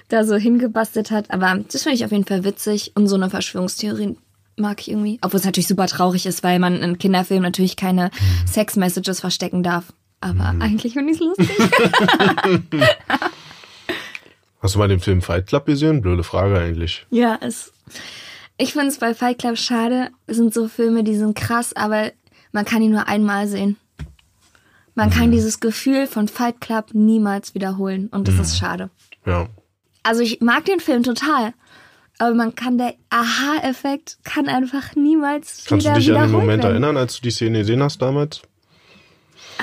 [0.09, 3.31] da so hingebastelt hat, aber das finde ich auf jeden Fall witzig und so eine
[3.31, 4.17] Verschwörungstheorie
[4.57, 5.19] mag ich irgendwie.
[5.23, 8.47] Obwohl es natürlich super traurig ist, weil man in Kinderfilmen natürlich keine mhm.
[8.47, 9.93] Sex-Messages verstecken darf.
[10.21, 10.63] Aber mhm.
[10.63, 11.49] eigentlich finde ich es lustig.
[14.61, 16.03] Hast du mal den Film Fight Club gesehen?
[16.03, 17.07] Blöde Frage eigentlich.
[17.11, 17.73] Ja, es.
[18.59, 20.11] Ich finde es bei Fight Club schade.
[20.27, 22.13] Es sind so Filme, die sind krass, aber
[22.53, 23.77] man kann ihn nur einmal sehen.
[24.95, 25.13] Man mhm.
[25.13, 28.41] kann dieses Gefühl von Fight Club niemals wiederholen und das mhm.
[28.43, 28.91] ist schade.
[29.25, 29.49] Ja.
[30.03, 31.55] Also ich mag den Film total,
[32.19, 36.63] aber man kann der Aha-Effekt kann einfach niemals Kannst wieder du dich an den Moment
[36.63, 36.73] werden.
[36.73, 38.43] erinnern, als du die Szene gesehen hast damals?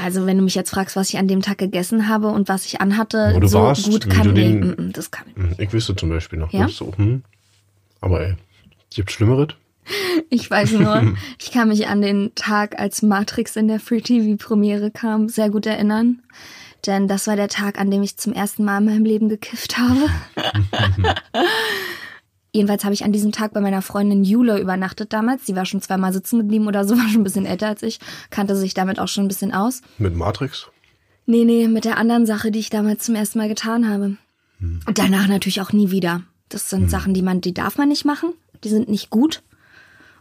[0.04, 2.66] Also wenn du mich jetzt fragst, was ich an dem Tag gegessen habe und was
[2.66, 5.36] ich anhatte, Wo du so warst, gut kann nee, den- mm, mm, das kann ich.
[5.36, 6.52] Hm, Ich wüsste zum Beispiel noch.
[6.54, 6.68] Ja?
[6.70, 7.24] So, hm.
[8.02, 8.36] Aber ey,
[8.94, 9.50] gibt Schlimmeres?
[10.30, 14.36] Ich weiß nur, ich kann mich an den Tag, als Matrix in der Free TV
[14.36, 16.20] Premiere kam, sehr gut erinnern.
[16.86, 19.78] Denn das war der Tag, an dem ich zum ersten Mal in meinem Leben gekifft
[19.78, 20.10] habe.
[22.54, 25.46] Jedenfalls habe ich an diesem Tag bei meiner Freundin Jule übernachtet damals.
[25.46, 28.00] Sie war schon zweimal sitzen geblieben oder so, war schon ein bisschen älter als ich,
[28.30, 29.82] kannte sich damit auch schon ein bisschen aus.
[29.98, 30.68] Mit Matrix?
[31.26, 34.16] Nee, nee, mit der anderen Sache, die ich damals zum ersten Mal getan habe.
[34.60, 36.24] Und danach natürlich auch nie wieder.
[36.50, 38.34] Das sind Sachen, die man, die darf man nicht machen.
[38.64, 39.44] Die sind nicht gut.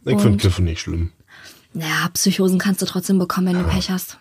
[0.04, 1.12] Ich finde Kiffen nicht schlimm.
[1.72, 4.18] Naja, Psychosen kannst du trotzdem bekommen, wenn du Pech hast.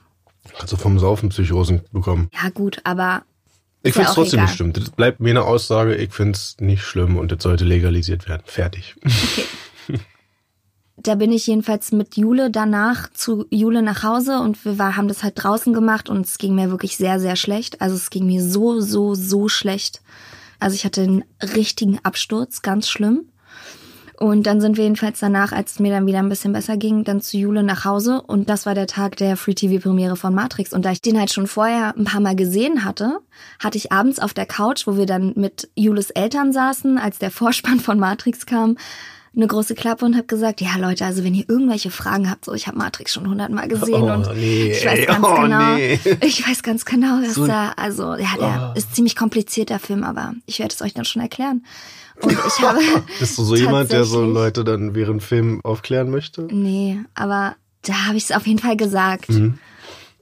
[0.57, 2.29] Kannst du vom Saufen Psychosen bekommen.
[2.33, 3.23] Ja, gut, aber
[3.85, 4.45] Ich finde es trotzdem egal.
[4.47, 4.73] nicht schlimm.
[4.73, 8.41] Das bleibt mir eine Aussage, ich finde es nicht schlimm und das sollte legalisiert werden.
[8.45, 8.95] Fertig.
[10.97, 15.07] da bin ich jedenfalls mit Jule danach zu Jule nach Hause und wir war, haben
[15.07, 17.79] das halt draußen gemacht und es ging mir wirklich sehr, sehr schlecht.
[17.79, 20.01] Also es ging mir so, so, so schlecht.
[20.59, 21.23] Also ich hatte einen
[21.55, 23.29] richtigen Absturz, ganz schlimm.
[24.17, 27.03] Und dann sind wir jedenfalls danach, als es mir dann wieder ein bisschen besser ging,
[27.03, 28.21] dann zu Jule nach Hause.
[28.21, 30.73] Und das war der Tag der Free-TV-Premiere von Matrix.
[30.73, 33.19] Und da ich den halt schon vorher ein paar Mal gesehen hatte,
[33.59, 37.31] hatte ich abends auf der Couch, wo wir dann mit Jules Eltern saßen, als der
[37.31, 38.77] Vorspann von Matrix kam,
[39.35, 42.53] eine große Klappe und habe gesagt, ja Leute, also wenn ihr irgendwelche Fragen habt, so
[42.53, 45.99] ich habe Matrix schon hundertmal gesehen Oh, und nee, ich weiß ganz oh, genau, nee.
[46.21, 48.77] ich weiß ganz genau, dass So da, also ja, der Oh.
[48.77, 51.65] ist ziemlich kompliziert der Film, aber ich werde es euch dann schon erklären.
[52.21, 52.79] Und ich habe
[53.19, 56.47] Bist du so jemand, der so Leute dann während Film aufklären möchte?
[56.51, 59.29] Nee, aber da habe ich es auf jeden Fall gesagt.
[59.29, 59.59] Mhm.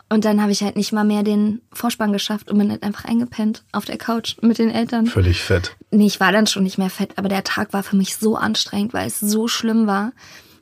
[0.10, 3.06] Und dann habe ich halt nicht mal mehr den Vorspann geschafft und bin halt einfach
[3.06, 5.08] eingepennt auf der Couch mit den Eltern.
[5.08, 5.76] Völlig fett.
[5.90, 8.36] Nee, ich war dann schon nicht mehr fett, aber der Tag war für mich so
[8.36, 10.12] anstrengend, weil es so schlimm war.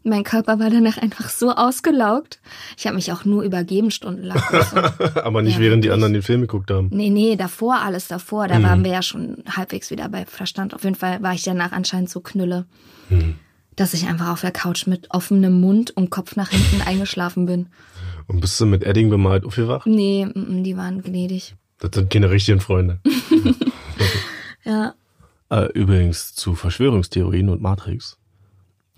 [0.03, 2.39] Mein Körper war danach einfach so ausgelaugt.
[2.77, 4.41] Ich habe mich auch nur übergeben stundenlang.
[4.51, 4.77] Also,
[5.21, 6.89] Aber nicht Ja, während die anderen den Film geguckt haben.
[6.91, 8.45] nee, nee, davor, alles davor.
[8.45, 8.49] Mhm.
[8.49, 10.73] Da waren wir ja schon halbwegs wieder bei Verstand.
[10.73, 12.65] Auf jeden Fall war ich danach anscheinend so knülle,
[13.09, 13.35] Mhm.
[13.75, 17.67] dass ich einfach auf der Couch mit offenem Mund und Kopf nach hinten eingeschlafen bin.
[18.27, 19.85] Und bist du mit Edding bemalt aufgewacht?
[19.85, 21.55] Nee, die waren gnädig.
[21.79, 22.99] Das sind keine richtigen Freunde.
[24.63, 24.93] Ja.
[25.49, 28.17] Äh, übrigens zu Verschwörungstheorien und Matrix.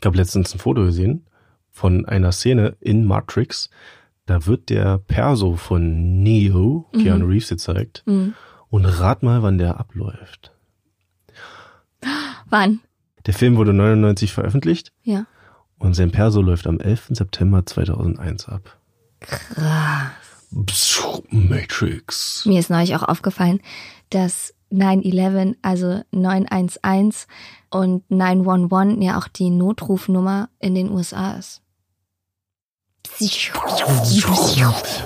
[0.04, 1.26] Ich habe letztens ein Foto gesehen
[1.72, 3.70] von einer Szene in Matrix.
[4.26, 8.04] Da wird der Perso von Neo, Keanu Reeves, gezeigt.
[8.06, 8.34] Mhm.
[8.70, 10.52] Und rat mal, wann der abläuft.
[12.50, 12.82] Wann?
[13.26, 15.26] Der Film wurde 99 veröffentlicht Ja.
[15.80, 17.12] und sein Perso läuft am 11.
[17.16, 18.78] September 2001 ab.
[19.22, 20.12] Krass.
[20.66, 22.46] Psst, Matrix.
[22.46, 23.62] Mir ist neulich auch aufgefallen,
[24.10, 27.28] dass 911, also 911
[27.70, 31.62] und 911 ja auch die Notrufnummer in den USA ist.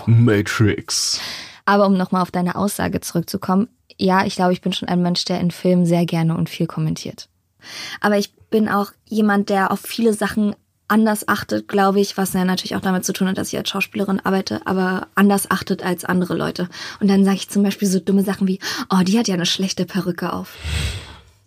[0.06, 1.20] Matrix.
[1.66, 5.26] Aber um nochmal auf deine Aussage zurückzukommen, ja, ich glaube, ich bin schon ein Mensch,
[5.26, 7.30] der in Filmen sehr gerne und viel kommentiert.
[8.00, 10.56] Aber ich bin auch jemand, der auf viele Sachen
[10.88, 13.70] anders achtet, glaube ich, was ja natürlich auch damit zu tun hat, dass ich als
[13.70, 16.70] Schauspielerin arbeite, aber anders achtet als andere Leute.
[17.00, 19.46] Und dann sage ich zum Beispiel so dumme Sachen wie, oh, die hat ja eine
[19.46, 20.56] schlechte Perücke auf.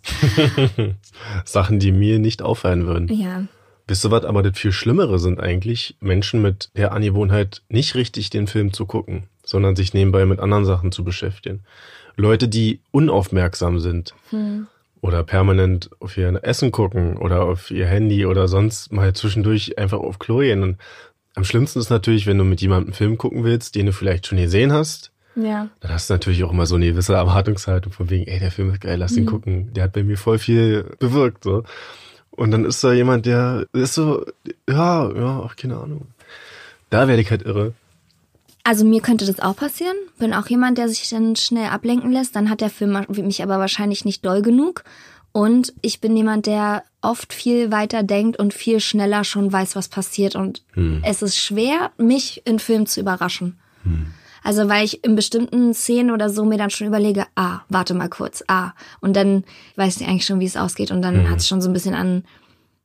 [1.44, 3.09] Sachen, die mir nicht auffallen würden.
[3.09, 3.44] Ja.
[3.87, 4.24] Wisst ihr was?
[4.24, 8.87] Aber das viel Schlimmere sind eigentlich Menschen mit der Angewohnheit, nicht richtig den Film zu
[8.87, 9.24] gucken.
[9.50, 11.64] sondern sich nebenbei mit anderen Sachen zu beschäftigen.
[12.16, 14.14] Leute, die unaufmerksam sind
[15.00, 19.98] oder permanent auf ihr Essen gucken oder auf ihr Handy oder sonst mal zwischendurch einfach
[19.98, 20.62] auf Klo gehen.
[20.62, 20.76] Und
[21.34, 24.26] am schlimmsten ist natürlich, wenn du mit jemandem einen Film gucken willst, den du vielleicht
[24.26, 25.68] schon gesehen hast, Ja.
[25.80, 28.70] dann hast du natürlich auch immer so eine gewisse Erwartungshaltung von wegen, ey, der Film
[28.72, 29.72] ist geil, lass den gucken.
[29.72, 31.62] Der hat bei mir voll viel bewirkt, so.
[32.30, 34.24] Und dann ist da jemand, der ist so,
[34.68, 36.06] ja, ja, ach, keine Ahnung.
[36.90, 37.72] Da werde ich halt irre.
[38.62, 39.96] Also mir könnte das auch passieren.
[40.18, 42.36] Bin auch jemand, der sich dann schnell ablenken lässt.
[42.36, 44.84] Dann hat der Film mich aber wahrscheinlich nicht doll genug.
[45.32, 49.88] Und ich bin jemand, der oft viel weiter denkt und viel schneller schon weiß, was
[49.88, 50.34] passiert.
[50.34, 50.62] Und
[51.04, 53.58] es ist schwer, mich in Film zu überraschen.
[54.42, 58.08] Also weil ich in bestimmten Szenen oder so mir dann schon überlege, ah, warte mal
[58.08, 58.72] kurz, ah.
[59.00, 59.44] Und dann
[59.76, 60.90] weiß ich eigentlich schon, wie es ausgeht.
[60.90, 62.24] Und dann hat es schon so ein bisschen an,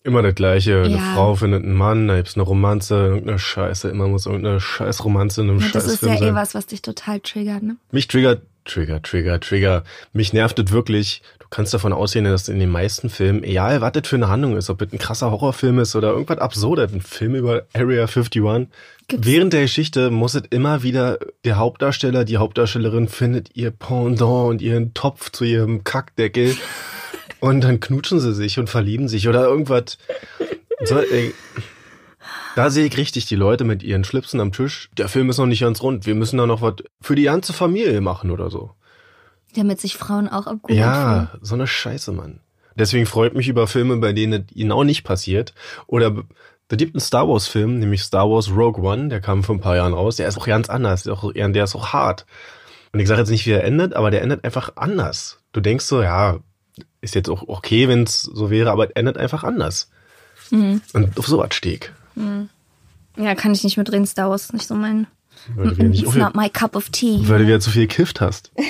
[0.05, 0.83] Immer das Gleiche.
[0.83, 1.13] Eine Ja.
[1.15, 3.89] Frau findet einen Mann, da gibt's eine Romanze, irgendeine Scheiße.
[3.89, 6.27] Immer muss irgendeine scheiß Romanze in einem das ist Scheißfilm ja sein.
[6.29, 7.75] eh was, was dich total triggert, ne?
[7.91, 9.83] Mich triggert, Trigger, Trigger, Trigger.
[10.13, 11.21] Mich nervt es wirklich.
[11.39, 14.57] Du kannst davon ausgehen, dass in den meisten Filmen, egal was das für eine Handlung
[14.57, 18.67] ist, ob es ein krasser Horrorfilm ist oder irgendwas Absurdes, ein Film über Area 51,
[19.07, 24.21] Gibt's- während der Geschichte muss es immer wieder der Hauptdarsteller, die Hauptdarstellerin findet ihr Pendant
[24.49, 26.55] und ihren Topf zu ihrem Kackdeckel
[27.45, 29.99] und dann knutschen sie sich und verlieben sich oder irgendwas.
[30.83, 31.31] So, ey,
[32.55, 34.89] da sehe ich richtig die Leute mit ihren Schlipsen am Tisch.
[34.97, 36.07] Der Film ist noch nicht ganz rund.
[36.07, 38.71] Wir müssen da noch was für die ganze Familie machen oder so.
[39.55, 40.79] Damit sich Frauen auch abgeholt fühlen.
[40.79, 42.39] Ja, so eine Scheiße, Mann.
[42.73, 45.53] Deswegen freut mich über Filme, bei denen es genau nicht passiert.
[45.85, 46.23] Oder
[46.67, 49.61] da gibt einen Star Wars Film, nämlich Star Wars Rogue One, der kam vor ein
[49.61, 50.15] paar Jahren raus.
[50.15, 52.25] Der ist auch ganz anders, der ist auch, der ist auch hart.
[52.91, 55.37] Und ich sage jetzt nicht, wie er endet, aber der endet einfach anders.
[55.53, 56.39] Du denkst so, ja,
[57.05, 59.89] ist jetzt auch okay, wenn es so wäre, aber es endet einfach anders.
[60.51, 60.81] Mhm.
[60.93, 61.91] Und auf sowas stehe ich.
[63.17, 65.07] Ja, kann ich nicht mitreden, Star Wars ist nicht so mein.
[65.55, 67.19] Wieder nicht It's not my cup of tea.
[67.29, 68.51] weil du wieder zu viel gekifft hast.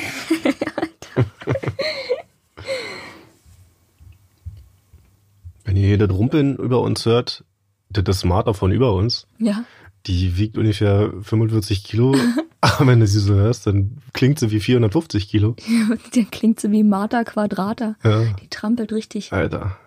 [5.64, 7.44] Wenn ihr hier das Rumpeln über uns hört,
[7.90, 9.28] das ist Smart von über uns.
[9.40, 9.64] Ja.
[10.08, 12.16] Die wiegt ungefähr 45 Kilo.
[12.62, 15.56] Aber wenn du sie so hörst, dann klingt sie wie 450 Kilo.
[16.16, 17.96] Der klingt so wie Martha Quadrata.
[18.04, 18.24] Ja.
[18.42, 19.34] Die trampelt richtig.
[19.34, 19.78] Alter.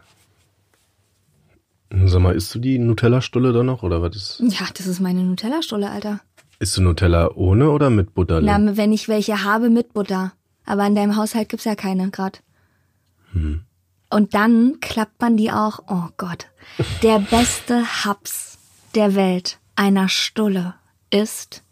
[1.91, 3.83] Sag mal, isst du die Nutella-Stulle da noch?
[3.83, 4.41] Oder was ist?
[4.41, 6.21] Ja, das ist meine Nutella-Stulle, Alter.
[6.59, 8.41] Isst du Nutella ohne oder mit Butter?
[8.41, 10.33] Na, wenn ich welche habe mit Butter.
[10.67, 12.43] Aber in deinem Haushalt gibt's ja keine grad.
[14.11, 15.81] Und dann klappt man die auch.
[15.89, 16.47] Oh Gott.
[17.03, 18.59] Der beste Haps
[18.95, 20.75] der Welt einer Stulle
[21.11, 21.63] ist,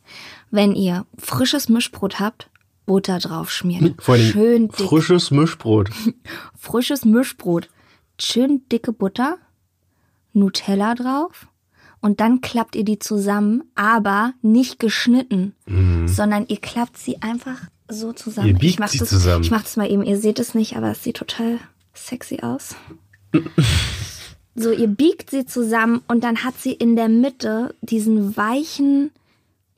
[0.50, 2.48] wenn ihr frisches Mischbrot habt,
[2.86, 3.96] Butter drauf schmieren.
[3.98, 4.88] Vor allem Schön dick.
[4.88, 5.90] frisches Mischbrot.
[6.56, 7.68] frisches Mischbrot,
[8.18, 9.38] schön dicke Butter,
[10.32, 11.48] Nutella drauf
[12.00, 15.54] und dann klappt ihr die zusammen, aber nicht geschnitten,
[16.06, 18.48] sondern ihr klappt sie einfach so zusammen.
[18.48, 19.42] Ihr biegt ich mach sie das, zusammen.
[19.42, 21.58] Ich mach das mal eben, ihr seht es nicht, aber es sieht total
[21.94, 22.76] sexy aus.
[24.56, 29.10] so, ihr biegt sie zusammen und dann hat sie in der Mitte diesen weichen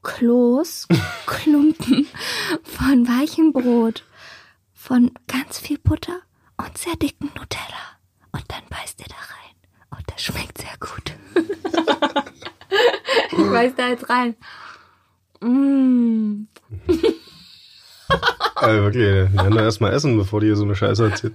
[0.02, 0.86] Kloß,
[1.26, 2.06] Klumpen
[2.62, 4.04] von weichem Brot,
[4.72, 6.20] von ganz viel Butter
[6.56, 7.98] und sehr dicken Nutella.
[8.32, 9.98] Und dann beißt ihr da rein.
[9.98, 11.16] Und das schmeckt sehr gut.
[13.32, 14.36] ich beiß da jetzt rein.
[15.40, 16.46] Mmh.
[18.62, 21.34] äh, wirklich, wir werden da erstmal essen, bevor die hier so eine Scheiße erzählt.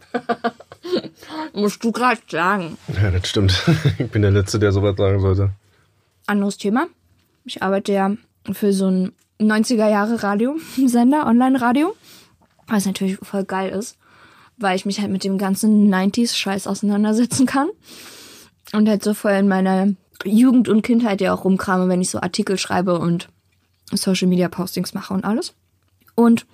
[1.54, 2.78] Musst du gerade sagen.
[3.02, 3.64] Ja, das stimmt.
[4.00, 5.52] Ich bin der Letzte, der sowas sagen sollte.
[6.26, 6.88] Anderes Thema.
[7.46, 8.12] Ich arbeite ja
[8.52, 11.96] für so ein 90er Jahre Radiosender, Online-Radio.
[12.68, 13.98] Was natürlich voll geil ist,
[14.58, 17.70] weil ich mich halt mit dem ganzen 90s-Scheiß auseinandersetzen kann.
[18.72, 19.90] Und halt so voll in meiner
[20.24, 23.28] Jugend und Kindheit ja auch rumkrame, wenn ich so Artikel schreibe und
[23.92, 25.54] Social-Media-Postings mache und alles.
[26.16, 26.46] Und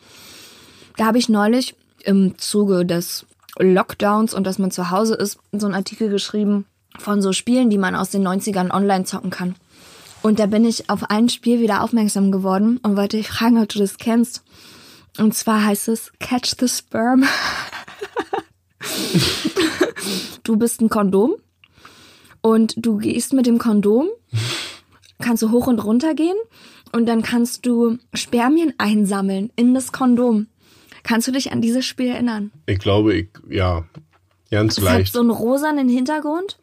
[0.97, 3.25] da habe ich neulich im Zuge des
[3.57, 6.65] Lockdowns und dass man zu Hause ist, so einen Artikel geschrieben
[6.97, 9.55] von so Spielen, die man aus den 90ern online zocken kann.
[10.21, 13.69] Und da bin ich auf ein Spiel wieder aufmerksam geworden und wollte dich fragen, ob
[13.69, 14.43] du das kennst.
[15.17, 17.23] Und zwar heißt es Catch the Sperm.
[20.43, 21.35] du bist ein Kondom
[22.41, 24.09] und du gehst mit dem Kondom,
[25.19, 26.37] kannst du hoch und runter gehen
[26.93, 30.47] und dann kannst du Spermien einsammeln in das Kondom.
[31.03, 32.51] Kannst du dich an dieses Spiel erinnern?
[32.65, 33.83] Ich glaube, ich, ja,
[34.51, 35.13] ganz Es hat leicht.
[35.13, 36.57] so einen rosanen Hintergrund.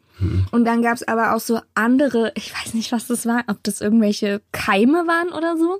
[0.51, 3.81] Und dann gab's aber auch so andere, ich weiß nicht, was das war, ob das
[3.81, 5.77] irgendwelche Keime waren oder so.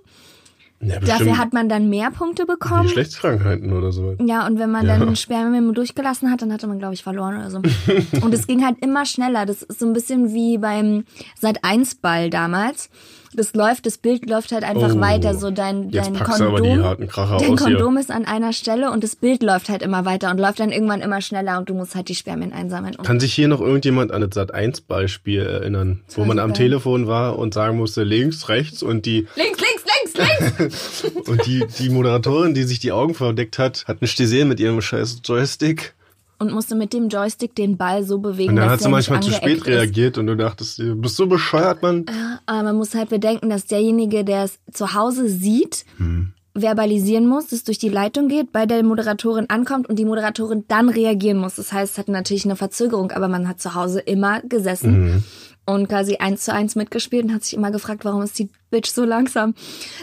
[0.80, 2.84] Ja, Dafür hat man dann mehr Punkte bekommen.
[2.84, 4.16] Geschlechtskrankheiten oder so.
[4.24, 5.00] Ja, und wenn man Ja.
[5.00, 7.58] dann Spermien durchgelassen hat, dann hatte man, glaube ich, verloren oder so.
[8.22, 9.48] und es ging halt immer schneller.
[9.48, 11.06] Das ist so ein bisschen wie beim
[11.40, 12.92] Sat 1 Ball damals.
[13.34, 15.00] Das läuft, das Bild läuft halt einfach Oh.
[15.00, 15.34] weiter.
[15.36, 16.82] So dein, dein Kondom.
[16.98, 17.56] Dein hier.
[17.56, 20.72] Kondom ist an einer Stelle und das Bild läuft halt immer weiter und läuft dann
[20.72, 22.96] irgendwann immer schneller und du musst halt die Spermien einsammeln.
[23.04, 26.58] Kann sich hier noch irgendjemand an das Sat-1-Beispiel erinnern, wo man am geil.
[26.58, 31.04] Telefon war und sagen musste, links, rechts und die, links, links, links, links!
[31.30, 34.82] und die, die Moderatorin, die sich die Augen verdeckt hat, hat nicht gesehen mit ihrem
[34.82, 35.94] scheiß Joystick.
[36.40, 39.22] Und musste mit dem Joystick den Ball so bewegen, Und dann dass hat sie manchmal
[39.24, 39.68] zu spät ist.
[39.68, 42.06] reagiert und du dachtest, dir, bist du bescheuert, Mann?
[42.46, 46.34] Aber man muss halt bedenken, dass derjenige, der es zu Hause sieht, Hm.
[46.54, 50.90] verbalisieren muss, das durch die Leitung geht, bei der Moderatorin ankommt und die Moderatorin dann
[50.90, 51.56] reagieren muss.
[51.56, 55.24] Das heißt, es hat natürlich eine Verzögerung, aber man hat zu Hause immer gesessen Mhm.
[55.68, 58.90] Und quasi eins zu eins mitgespielt und hat sich immer gefragt, warum ist die Bitch
[58.90, 59.54] so langsam?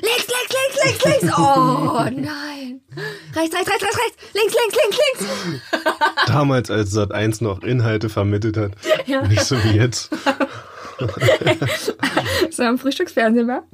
[0.03, 1.35] Links, links, links, links, links.
[1.39, 2.81] Oh nein.
[3.35, 4.17] Rechts, rechts, rechts, rechts, rechts.
[4.35, 5.63] Links, links, links, links.
[6.27, 8.73] Damals, als Sat1 noch Inhalte vermittelt hat.
[9.29, 10.11] Nicht so wie jetzt.
[12.51, 13.65] So am Frühstücksfernsehen war.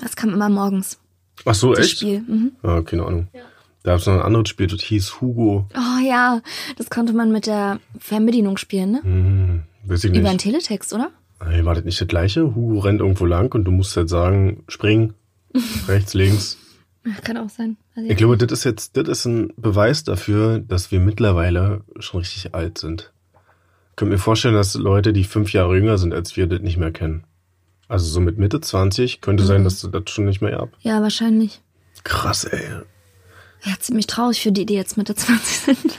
[0.00, 0.98] Das kam immer morgens.
[1.44, 1.98] Ach so, echt?
[1.98, 2.20] Spiel.
[2.20, 2.52] Mhm.
[2.64, 3.28] Ah, keine Ahnung.
[3.84, 5.68] Da gab es noch ein anderes Spiel, das hieß Hugo.
[5.76, 6.40] Oh ja,
[6.76, 9.02] das konnte man mit der Fernbedienung spielen, ne?
[9.02, 10.40] Hm, weiß ich Über einen nicht.
[10.44, 11.10] Teletext, oder?
[11.44, 12.54] Hey, war das nicht das gleiche?
[12.54, 15.14] Hugo rennt irgendwo lang und du musst halt sagen, spring,
[15.88, 16.58] rechts, links.
[17.22, 17.76] Kann auch sein.
[17.94, 22.20] Also, Ich glaube, das ist jetzt, das ist ein Beweis dafür, dass wir mittlerweile schon
[22.20, 23.12] richtig alt sind.
[23.90, 26.78] Ich könnte mir vorstellen, dass Leute, die fünf Jahre jünger sind als wir, das nicht
[26.78, 27.24] mehr kennen.
[27.88, 30.70] Also so mit Mitte 20 könnte sein, dass du das schon nicht mehr ab.
[30.80, 31.60] ja, wahrscheinlich.
[32.04, 32.62] Krass, ey.
[33.64, 35.94] Ja, ziemlich traurig für die, die jetzt Mitte 20 sind.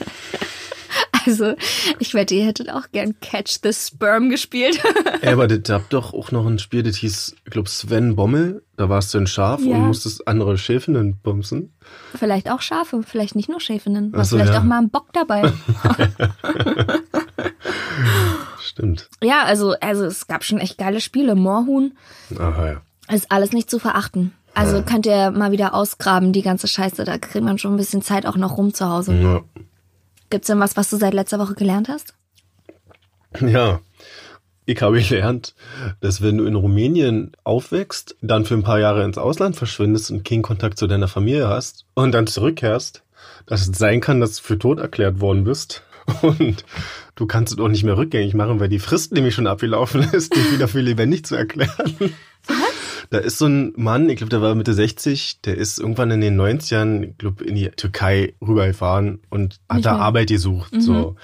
[1.26, 1.54] Also,
[1.98, 4.80] ich wette, ihr hättet auch gern Catch the Sperm gespielt.
[5.22, 8.62] Ey, aber das gab doch auch noch ein Spiel, das hieß, ich glaube, Sven Bommel.
[8.76, 9.76] Da warst du ein Schaf Ja.
[9.76, 11.72] und musstest andere Schäfinnen bumsen.
[12.14, 14.12] vielleicht auch Schafe, vielleicht nicht nur Schäfinnen.
[14.12, 14.60] War so, vielleicht ja.
[14.60, 15.52] auch mal ein Bock dabei.
[18.60, 19.08] Stimmt.
[19.22, 21.34] ja, also, also es gab schon echt geile Spiele.
[21.34, 21.92] Moorhuhn
[22.38, 22.82] Aha, ja.
[23.14, 24.32] ist alles nicht zu verachten.
[24.54, 27.04] Also könnt ihr mal wieder ausgraben, die ganze Scheiße.
[27.04, 29.14] Da kriegt man schon ein bisschen Zeit auch noch rum zu Hause.
[29.14, 29.42] Ja.
[30.30, 32.14] Gibt's denn was, was du seit letzter Woche gelernt hast?
[33.40, 33.80] Ja,
[34.64, 35.54] ich habe gelernt,
[36.00, 40.24] dass wenn du in Rumänien aufwächst, dann für ein paar Jahre ins Ausland verschwindest und
[40.24, 43.04] keinen Kontakt zu deiner Familie hast und dann zurückkehrst,
[43.46, 45.82] dass es sein kann, dass du für tot erklärt worden bist.
[46.22, 46.64] Und
[47.16, 50.36] du kannst es auch nicht mehr rückgängig machen, weil die Frist nämlich schon abgelaufen ist,
[50.36, 51.96] dich wieder für lebendig zu erklären.
[53.10, 56.20] Da ist so ein Mann, ich glaube, der war Mitte 60, der ist irgendwann in
[56.20, 60.02] den 90ern, ich glaube, in die Türkei rübergefahren und hat Nicht da mehr.
[60.02, 60.72] Arbeit gesucht.
[60.78, 61.16] So.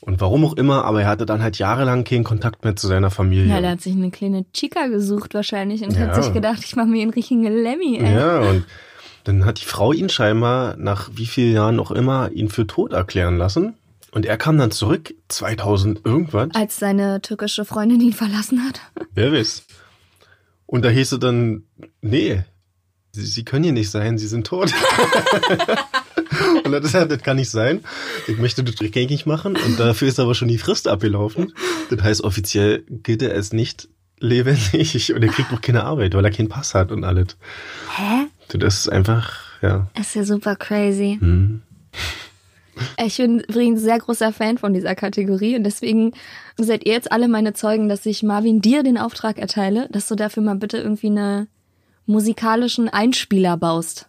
[0.00, 3.10] Und warum auch immer, aber er hatte dann halt jahrelang keinen Kontakt mehr zu seiner
[3.10, 3.46] Familie.
[3.54, 6.00] Ja, der hat sich eine kleine Chica gesucht wahrscheinlich und Ja.
[6.00, 8.14] hat sich gedacht, ich mache mir einen richtigen Lemmy, ey.
[8.14, 8.64] Ja, und
[9.24, 12.92] dann hat die Frau ihn scheinbar nach wie vielen Jahren auch immer ihn für tot
[12.92, 13.74] erklären lassen.
[14.12, 16.50] Und er kam dann zurück, 2000 irgendwas.
[16.52, 18.80] Als seine türkische Freundin ihn verlassen hat.
[19.14, 19.64] Wer weiß.
[20.74, 21.62] Und da hieß es dann,
[22.02, 22.42] nee,
[23.12, 24.74] sie, sie können hier nicht sein, sie sind tot.
[26.64, 27.84] und das, ist ja, das kann nicht sein.
[28.26, 31.52] Ich möchte das rückgängig machen und dafür ist aber schon die Frist abgelaufen.
[31.90, 36.24] Das heißt, offiziell gilt er als nicht lebendig und er kriegt auch keine Arbeit, weil
[36.24, 37.36] er keinen Pass hat und alles.
[37.96, 38.26] Hä?
[38.48, 39.32] Das ist einfach,
[39.62, 39.88] ja.
[39.96, 41.18] ist ja super crazy.
[41.20, 41.62] Hm.
[43.04, 46.12] Ich bin übrigens sehr großer Fan von dieser Kategorie und deswegen
[46.56, 50.14] seid ihr jetzt alle meine Zeugen, dass ich Marvin dir den Auftrag erteile, dass du
[50.14, 51.48] dafür mal bitte irgendwie eine
[52.06, 54.08] musikalischen Einspieler baust.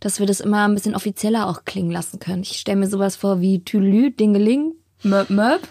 [0.00, 2.42] Dass wir das immer ein bisschen offizieller auch klingen lassen können.
[2.42, 5.62] Ich stelle mir sowas vor wie Tülü, Dingeling, Möp, Möp,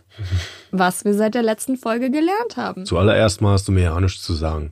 [0.72, 2.86] was wir seit der letzten Folge gelernt haben.
[2.86, 4.72] Zuallererst mal hast du mir ja nichts zu sagen.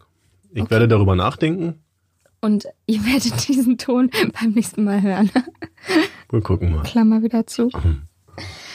[0.54, 1.80] Ich werde darüber nachdenken.
[2.42, 5.30] Und ihr werdet diesen Ton beim nächsten Mal hören.
[6.32, 6.84] Wir gucken mal.
[6.84, 7.70] Klammer wieder zu.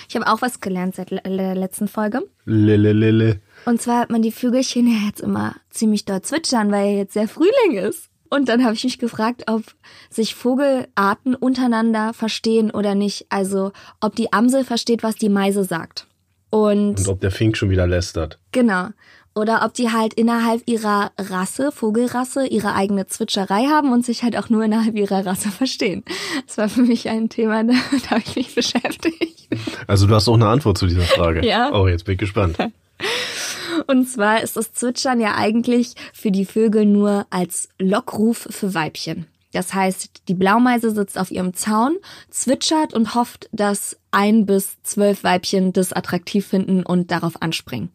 [0.09, 2.23] Ich habe auch was gelernt seit der letzten Folge.
[2.45, 3.41] Lille.
[3.65, 7.17] Und zwar hat man die Vögelchen ja jetzt immer ziemlich doll zwitschern, weil ja jetzt
[7.17, 8.11] der Frühling ist.
[8.29, 9.63] Und dann habe ich mich gefragt, ob
[10.11, 13.27] sich Vogelarten untereinander verstehen oder nicht.
[13.31, 16.07] Also ob die Amsel versteht, was die Meise sagt.
[16.51, 18.39] Und, Und ob der Fink schon wieder lästert.
[18.53, 18.89] genau.
[19.37, 24.35] Oder ob die halt innerhalb ihrer Rasse, Vogelrasse, ihre eigene Zwitscherei haben und sich halt
[24.35, 26.05] auch nur innerhalb ihrer Rasse verstehen.
[26.47, 29.49] Das war für mich ein Thema, da, da habe ich mich beschäftigt.
[29.87, 31.47] Also du hast auch eine Antwort zu dieser Frage.
[31.47, 31.71] Ja.
[31.75, 32.57] Oh, jetzt bin ich gespannt.
[33.87, 39.27] Und zwar ist das Zwitschern ja eigentlich für die Vögel nur als Lockruf für Weibchen.
[39.53, 41.97] Das heißt, die Blaumeise sitzt auf ihrem Zaun,
[42.31, 47.91] zwitschert und hofft, dass ein bis zwölf Weibchen das attraktiv finden und darauf anspringen.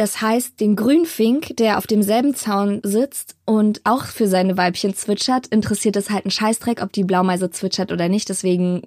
[0.00, 5.48] Das heißt, den Grünfink, der auf demselben Zaun sitzt und auch für seine Weibchen zwitschert,
[5.48, 8.30] interessiert es halt einen Scheißdreck, ob die Blaumeise zwitschert oder nicht.
[8.30, 8.80] Deswegen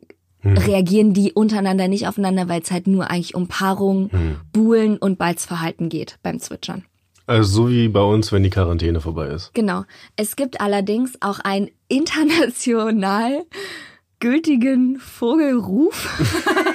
[0.43, 4.09] reagieren die untereinander nicht aufeinander, weil es halt nur eigentlich um Paarung,
[4.53, 6.83] Buhlen und Balzverhalten geht beim Zwitschern.
[7.27, 9.53] Also so wie bei uns, wenn die Quarantäne vorbei ist.
[9.53, 9.83] Genau.
[10.15, 13.45] Es gibt allerdings auch einen international
[14.19, 16.09] gültigen Vogelruf.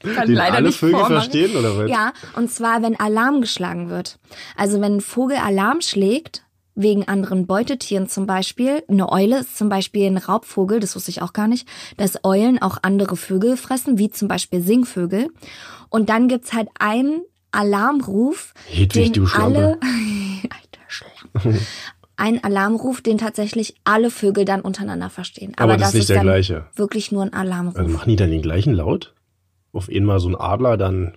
[0.00, 1.16] Kann Den leider alle nicht Vögel vormachen.
[1.16, 1.90] verstehen, oder was?
[1.90, 4.18] Ja, und zwar, wenn Alarm geschlagen wird.
[4.56, 6.42] Also wenn ein Vogel Alarm schlägt,
[6.74, 8.82] wegen anderen Beutetieren zum Beispiel.
[8.88, 12.60] Eine Eule ist zum Beispiel ein Raubvogel, das wusste ich auch gar nicht, dass Eulen
[12.60, 15.28] auch andere Vögel fressen, wie zum Beispiel Singvögel.
[15.88, 17.22] Und dann gibt's halt einen
[17.52, 19.78] Alarmruf, Hedwig, den alle...
[20.42, 21.58] Alter Schlampe.
[22.16, 25.52] Ein Alarmruf, den tatsächlich alle Vögel dann untereinander verstehen.
[25.56, 26.66] Aber das ist nicht der gleiche.
[26.74, 27.76] wirklich nur ein Alarmruf.
[27.76, 29.14] Also machen die dann den gleichen Laut?
[29.72, 31.12] Auf einmal so ein Adler, dann.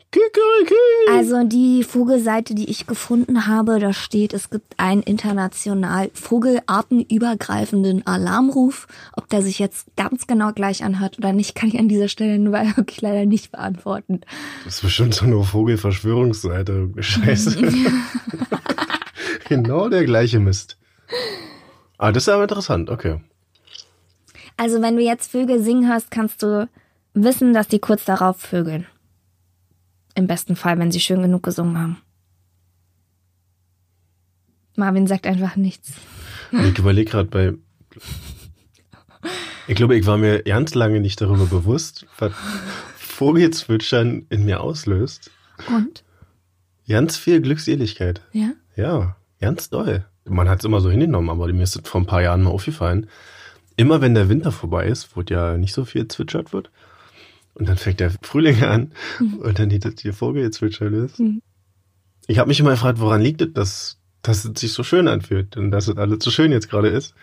[1.09, 8.87] Also die Vogelseite, die ich gefunden habe, da steht, es gibt einen international vogelartenübergreifenden Alarmruf.
[9.13, 12.37] Ob der sich jetzt ganz genau gleich anhört oder nicht, kann ich an dieser Stelle
[12.37, 14.21] nur wirklich leider nicht beantworten.
[14.65, 16.91] Das ist bestimmt so eine Vogelverschwörungsseite.
[16.99, 17.57] Scheiße.
[19.49, 20.77] genau der gleiche Mist.
[21.97, 23.19] Ah, das ist aber interessant, okay.
[24.57, 26.69] Also wenn du jetzt Vögel singen hörst, kannst du
[27.13, 28.87] wissen, dass die kurz darauf vögeln.
[30.15, 31.97] Im besten Fall, wenn sie schön genug gesungen haben.
[34.75, 35.93] Marvin sagt einfach nichts.
[36.51, 37.53] Ich überlege gerade bei.
[39.67, 42.33] Ich glaube, ich war mir ganz lange nicht darüber bewusst, was
[42.97, 45.31] Vogelzwitschern in mir auslöst.
[45.69, 46.03] Und?
[46.87, 48.21] Ganz viel Glückseligkeit.
[48.33, 48.51] Ja?
[48.75, 50.05] Ja, ganz doll.
[50.25, 52.49] Man hat es immer so hingenommen, aber mir ist es vor ein paar Jahren mal
[52.49, 53.07] aufgefallen.
[53.75, 56.69] Immer wenn der Winter vorbei ist, wo ja nicht so viel zwitschert wird,
[57.53, 61.19] und dann fängt der Frühling an und dann die, die Vogelzwitscher löst.
[62.27, 65.57] Ich habe mich immer gefragt, woran liegt es, dass, dass es sich so schön anfühlt
[65.57, 67.13] und dass es alles so schön jetzt gerade ist.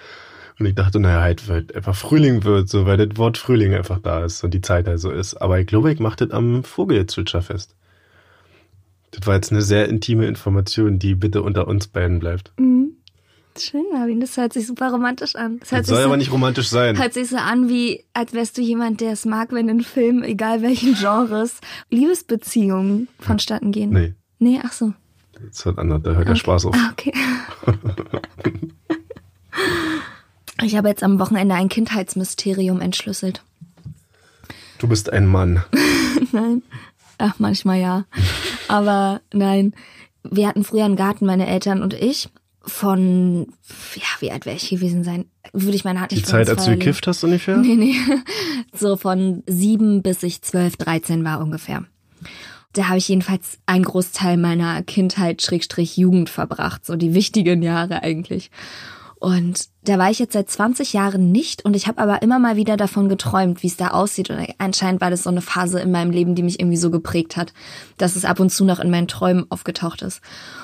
[0.59, 3.99] Und ich dachte, naja, halt, weil einfach Frühling wird, so, weil das Wort Frühling einfach
[3.99, 5.35] da ist und die Zeit also ist.
[5.35, 7.75] Aber ich glaube, ich mache das am Vogelzwitscher fest.
[9.13, 12.53] Das war jetzt eine sehr intime Information, die bitte unter uns beiden bleibt.
[13.61, 14.21] Schön, Marvin.
[14.21, 15.59] Das hört sich super romantisch an.
[15.61, 16.99] Das hört Das soll so, aber nicht romantisch sein.
[16.99, 20.23] hört sich so an, wie als wärst du jemand, der es mag, wenn in Filmen,
[20.25, 23.91] egal welchen Genres, Liebesbeziehungen vonstatten gehen.
[23.91, 24.95] Nee, Nee, ach so.
[25.47, 26.75] das wird anders, da hört der Spaß auf.
[26.75, 27.13] Ah, okay.
[30.63, 33.43] Ich habe jetzt am Wochenende ein Kindheitsmysterium entschlüsselt.
[34.79, 35.63] Du bist ein Mann.
[36.33, 36.63] Nein.
[37.19, 38.05] Ach, manchmal ja.
[38.69, 39.75] Aber nein.
[40.23, 42.29] Wir hatten früher einen Garten, meine Eltern und ich.
[42.71, 43.49] Von,
[43.97, 45.27] ja, wie alt wäre ich gewesen sein?
[45.53, 47.57] Würde ich meine Hand Die nicht Zeit, für uns als du gekifft hast ungefähr?
[47.59, 47.97] Nee, nee.
[48.73, 51.85] So von sieben bis ich zwölf, dreizehn war ungefähr.
[52.73, 56.87] Da habe ich jedenfalls einen Großteil meiner Kindheit, Schrägstrich, Jugend verbracht.
[56.87, 58.51] So die wichtigen Jahre eigentlich.
[59.21, 62.57] Und da war ich jetzt seit 20 Jahren nicht und ich habe aber immer mal
[62.57, 64.31] wieder davon geträumt, wie es da aussieht.
[64.31, 67.37] Und anscheinend war das so eine Phase in meinem Leben, die mich irgendwie so geprägt
[67.37, 67.53] hat,
[67.99, 70.23] dass es ab und zu noch in meinen Träumen aufgetaucht ist.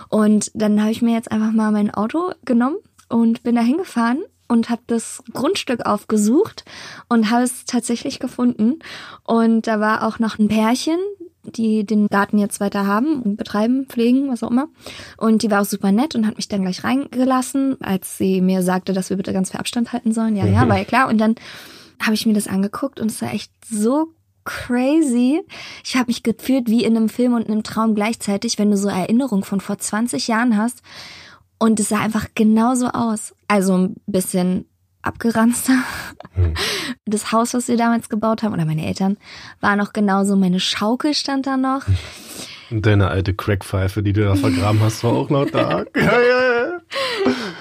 [0.08, 2.78] Und dann habe ich mir jetzt einfach mal mein Auto genommen
[3.10, 6.64] und bin da hingefahren und habe das Grundstück aufgesucht
[7.10, 8.78] und habe es tatsächlich gefunden.
[9.22, 10.98] Und da war auch noch ein Pärchen,
[11.52, 14.68] die den Garten jetzt weiter haben und betreiben, pflegen, was auch immer.
[15.16, 18.62] Und die war auch super nett und hat mich dann gleich reingelassen, als sie mir
[18.62, 20.36] sagte, dass wir bitte ganz viel Abstand halten sollen.
[20.36, 21.08] Ja, ja, war ja klar.
[21.08, 21.36] Und dann
[22.00, 24.12] habe ich mir das angeguckt und es war echt so
[24.44, 25.42] crazy.
[25.84, 28.88] Ich habe mich gefühlt wie in einem Film und einem Traum gleichzeitig, wenn du so
[28.88, 30.82] Erinnerungen von vor 20 Jahren hast.
[31.58, 33.34] Und es sah einfach genauso aus.
[33.48, 34.66] Also ein bisschen
[35.06, 35.78] abgeranzter.
[37.06, 39.16] Das Haus, was wir damals gebaut haben, oder meine Eltern,
[39.60, 40.36] war noch genauso.
[40.36, 41.82] Meine Schaukel stand da noch.
[42.70, 45.84] Und deine alte Crackpfeife, die du da vergraben hast, war auch noch da.
[45.96, 46.80] ja, ja, ja.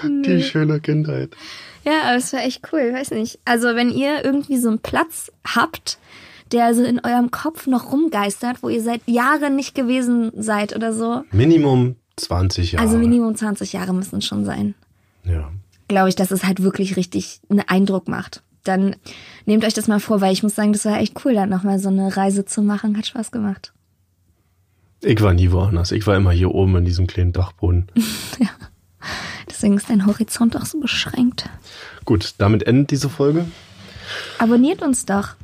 [0.02, 1.36] Die schöne Kindheit.
[1.84, 3.38] Ja, aber es war echt cool, weiß nicht.
[3.44, 5.98] Also wenn ihr irgendwie so einen Platz habt,
[6.52, 10.92] der so in eurem Kopf noch rumgeistert, wo ihr seit Jahren nicht gewesen seid oder
[10.92, 11.22] so.
[11.30, 12.84] Minimum 20 Jahre.
[12.84, 14.74] Also Minimum 20 Jahre müssen es schon sein.
[15.24, 15.50] Ja.
[15.88, 18.42] Glaube ich, dass es halt wirklich richtig einen Eindruck macht.
[18.64, 18.96] Dann
[19.44, 21.78] nehmt euch das mal vor, weil ich muss sagen, das war echt cool, dann nochmal
[21.78, 22.96] so eine Reise zu machen.
[22.96, 23.72] Hat Spaß gemacht.
[25.02, 25.92] Ich war nie woanders.
[25.92, 27.86] Ich war immer hier oben in diesem kleinen Dachboden.
[29.48, 31.48] Deswegen ist dein Horizont auch so beschränkt.
[32.04, 33.46] Gut, damit endet diese Folge.
[34.38, 35.36] Abonniert uns doch.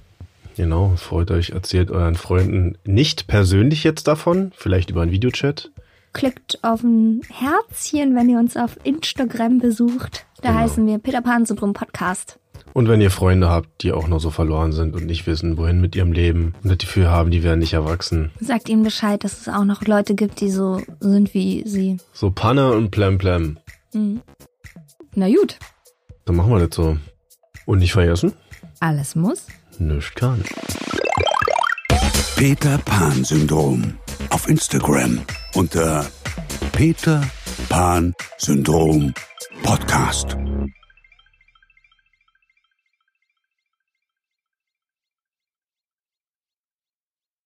[0.56, 5.70] Genau, freut euch, erzählt euren Freunden nicht persönlich jetzt davon, vielleicht über einen Videochat.
[6.12, 10.26] Klickt auf ein Herzchen, wenn ihr uns auf Instagram besucht.
[10.42, 10.60] Da Genau.
[10.60, 12.38] heißen wir Peter Pan Syndrom Podcast.
[12.74, 15.80] Und wenn ihr Freunde habt, die auch noch so verloren sind und nicht wissen, wohin
[15.80, 18.30] mit ihrem Leben und das Gefühl haben, die werden nicht erwachsen.
[18.40, 21.98] Sagt ihnen Bescheid, dass es auch noch Leute gibt, die so sind wie sie.
[22.12, 23.58] So Panne und Plemplem.
[25.14, 25.58] Na gut,
[26.24, 26.96] Dann machen wir das so.
[27.66, 28.32] Und nicht vergessen,
[28.80, 29.46] alles muss.
[29.78, 30.42] nichts kann.
[32.36, 33.94] Peter Pan Syndrom.
[34.30, 35.20] Auf Instagram
[35.54, 36.06] unter
[36.72, 37.22] Peter
[37.72, 39.14] Pan Syndrom
[39.64, 40.36] Podcast.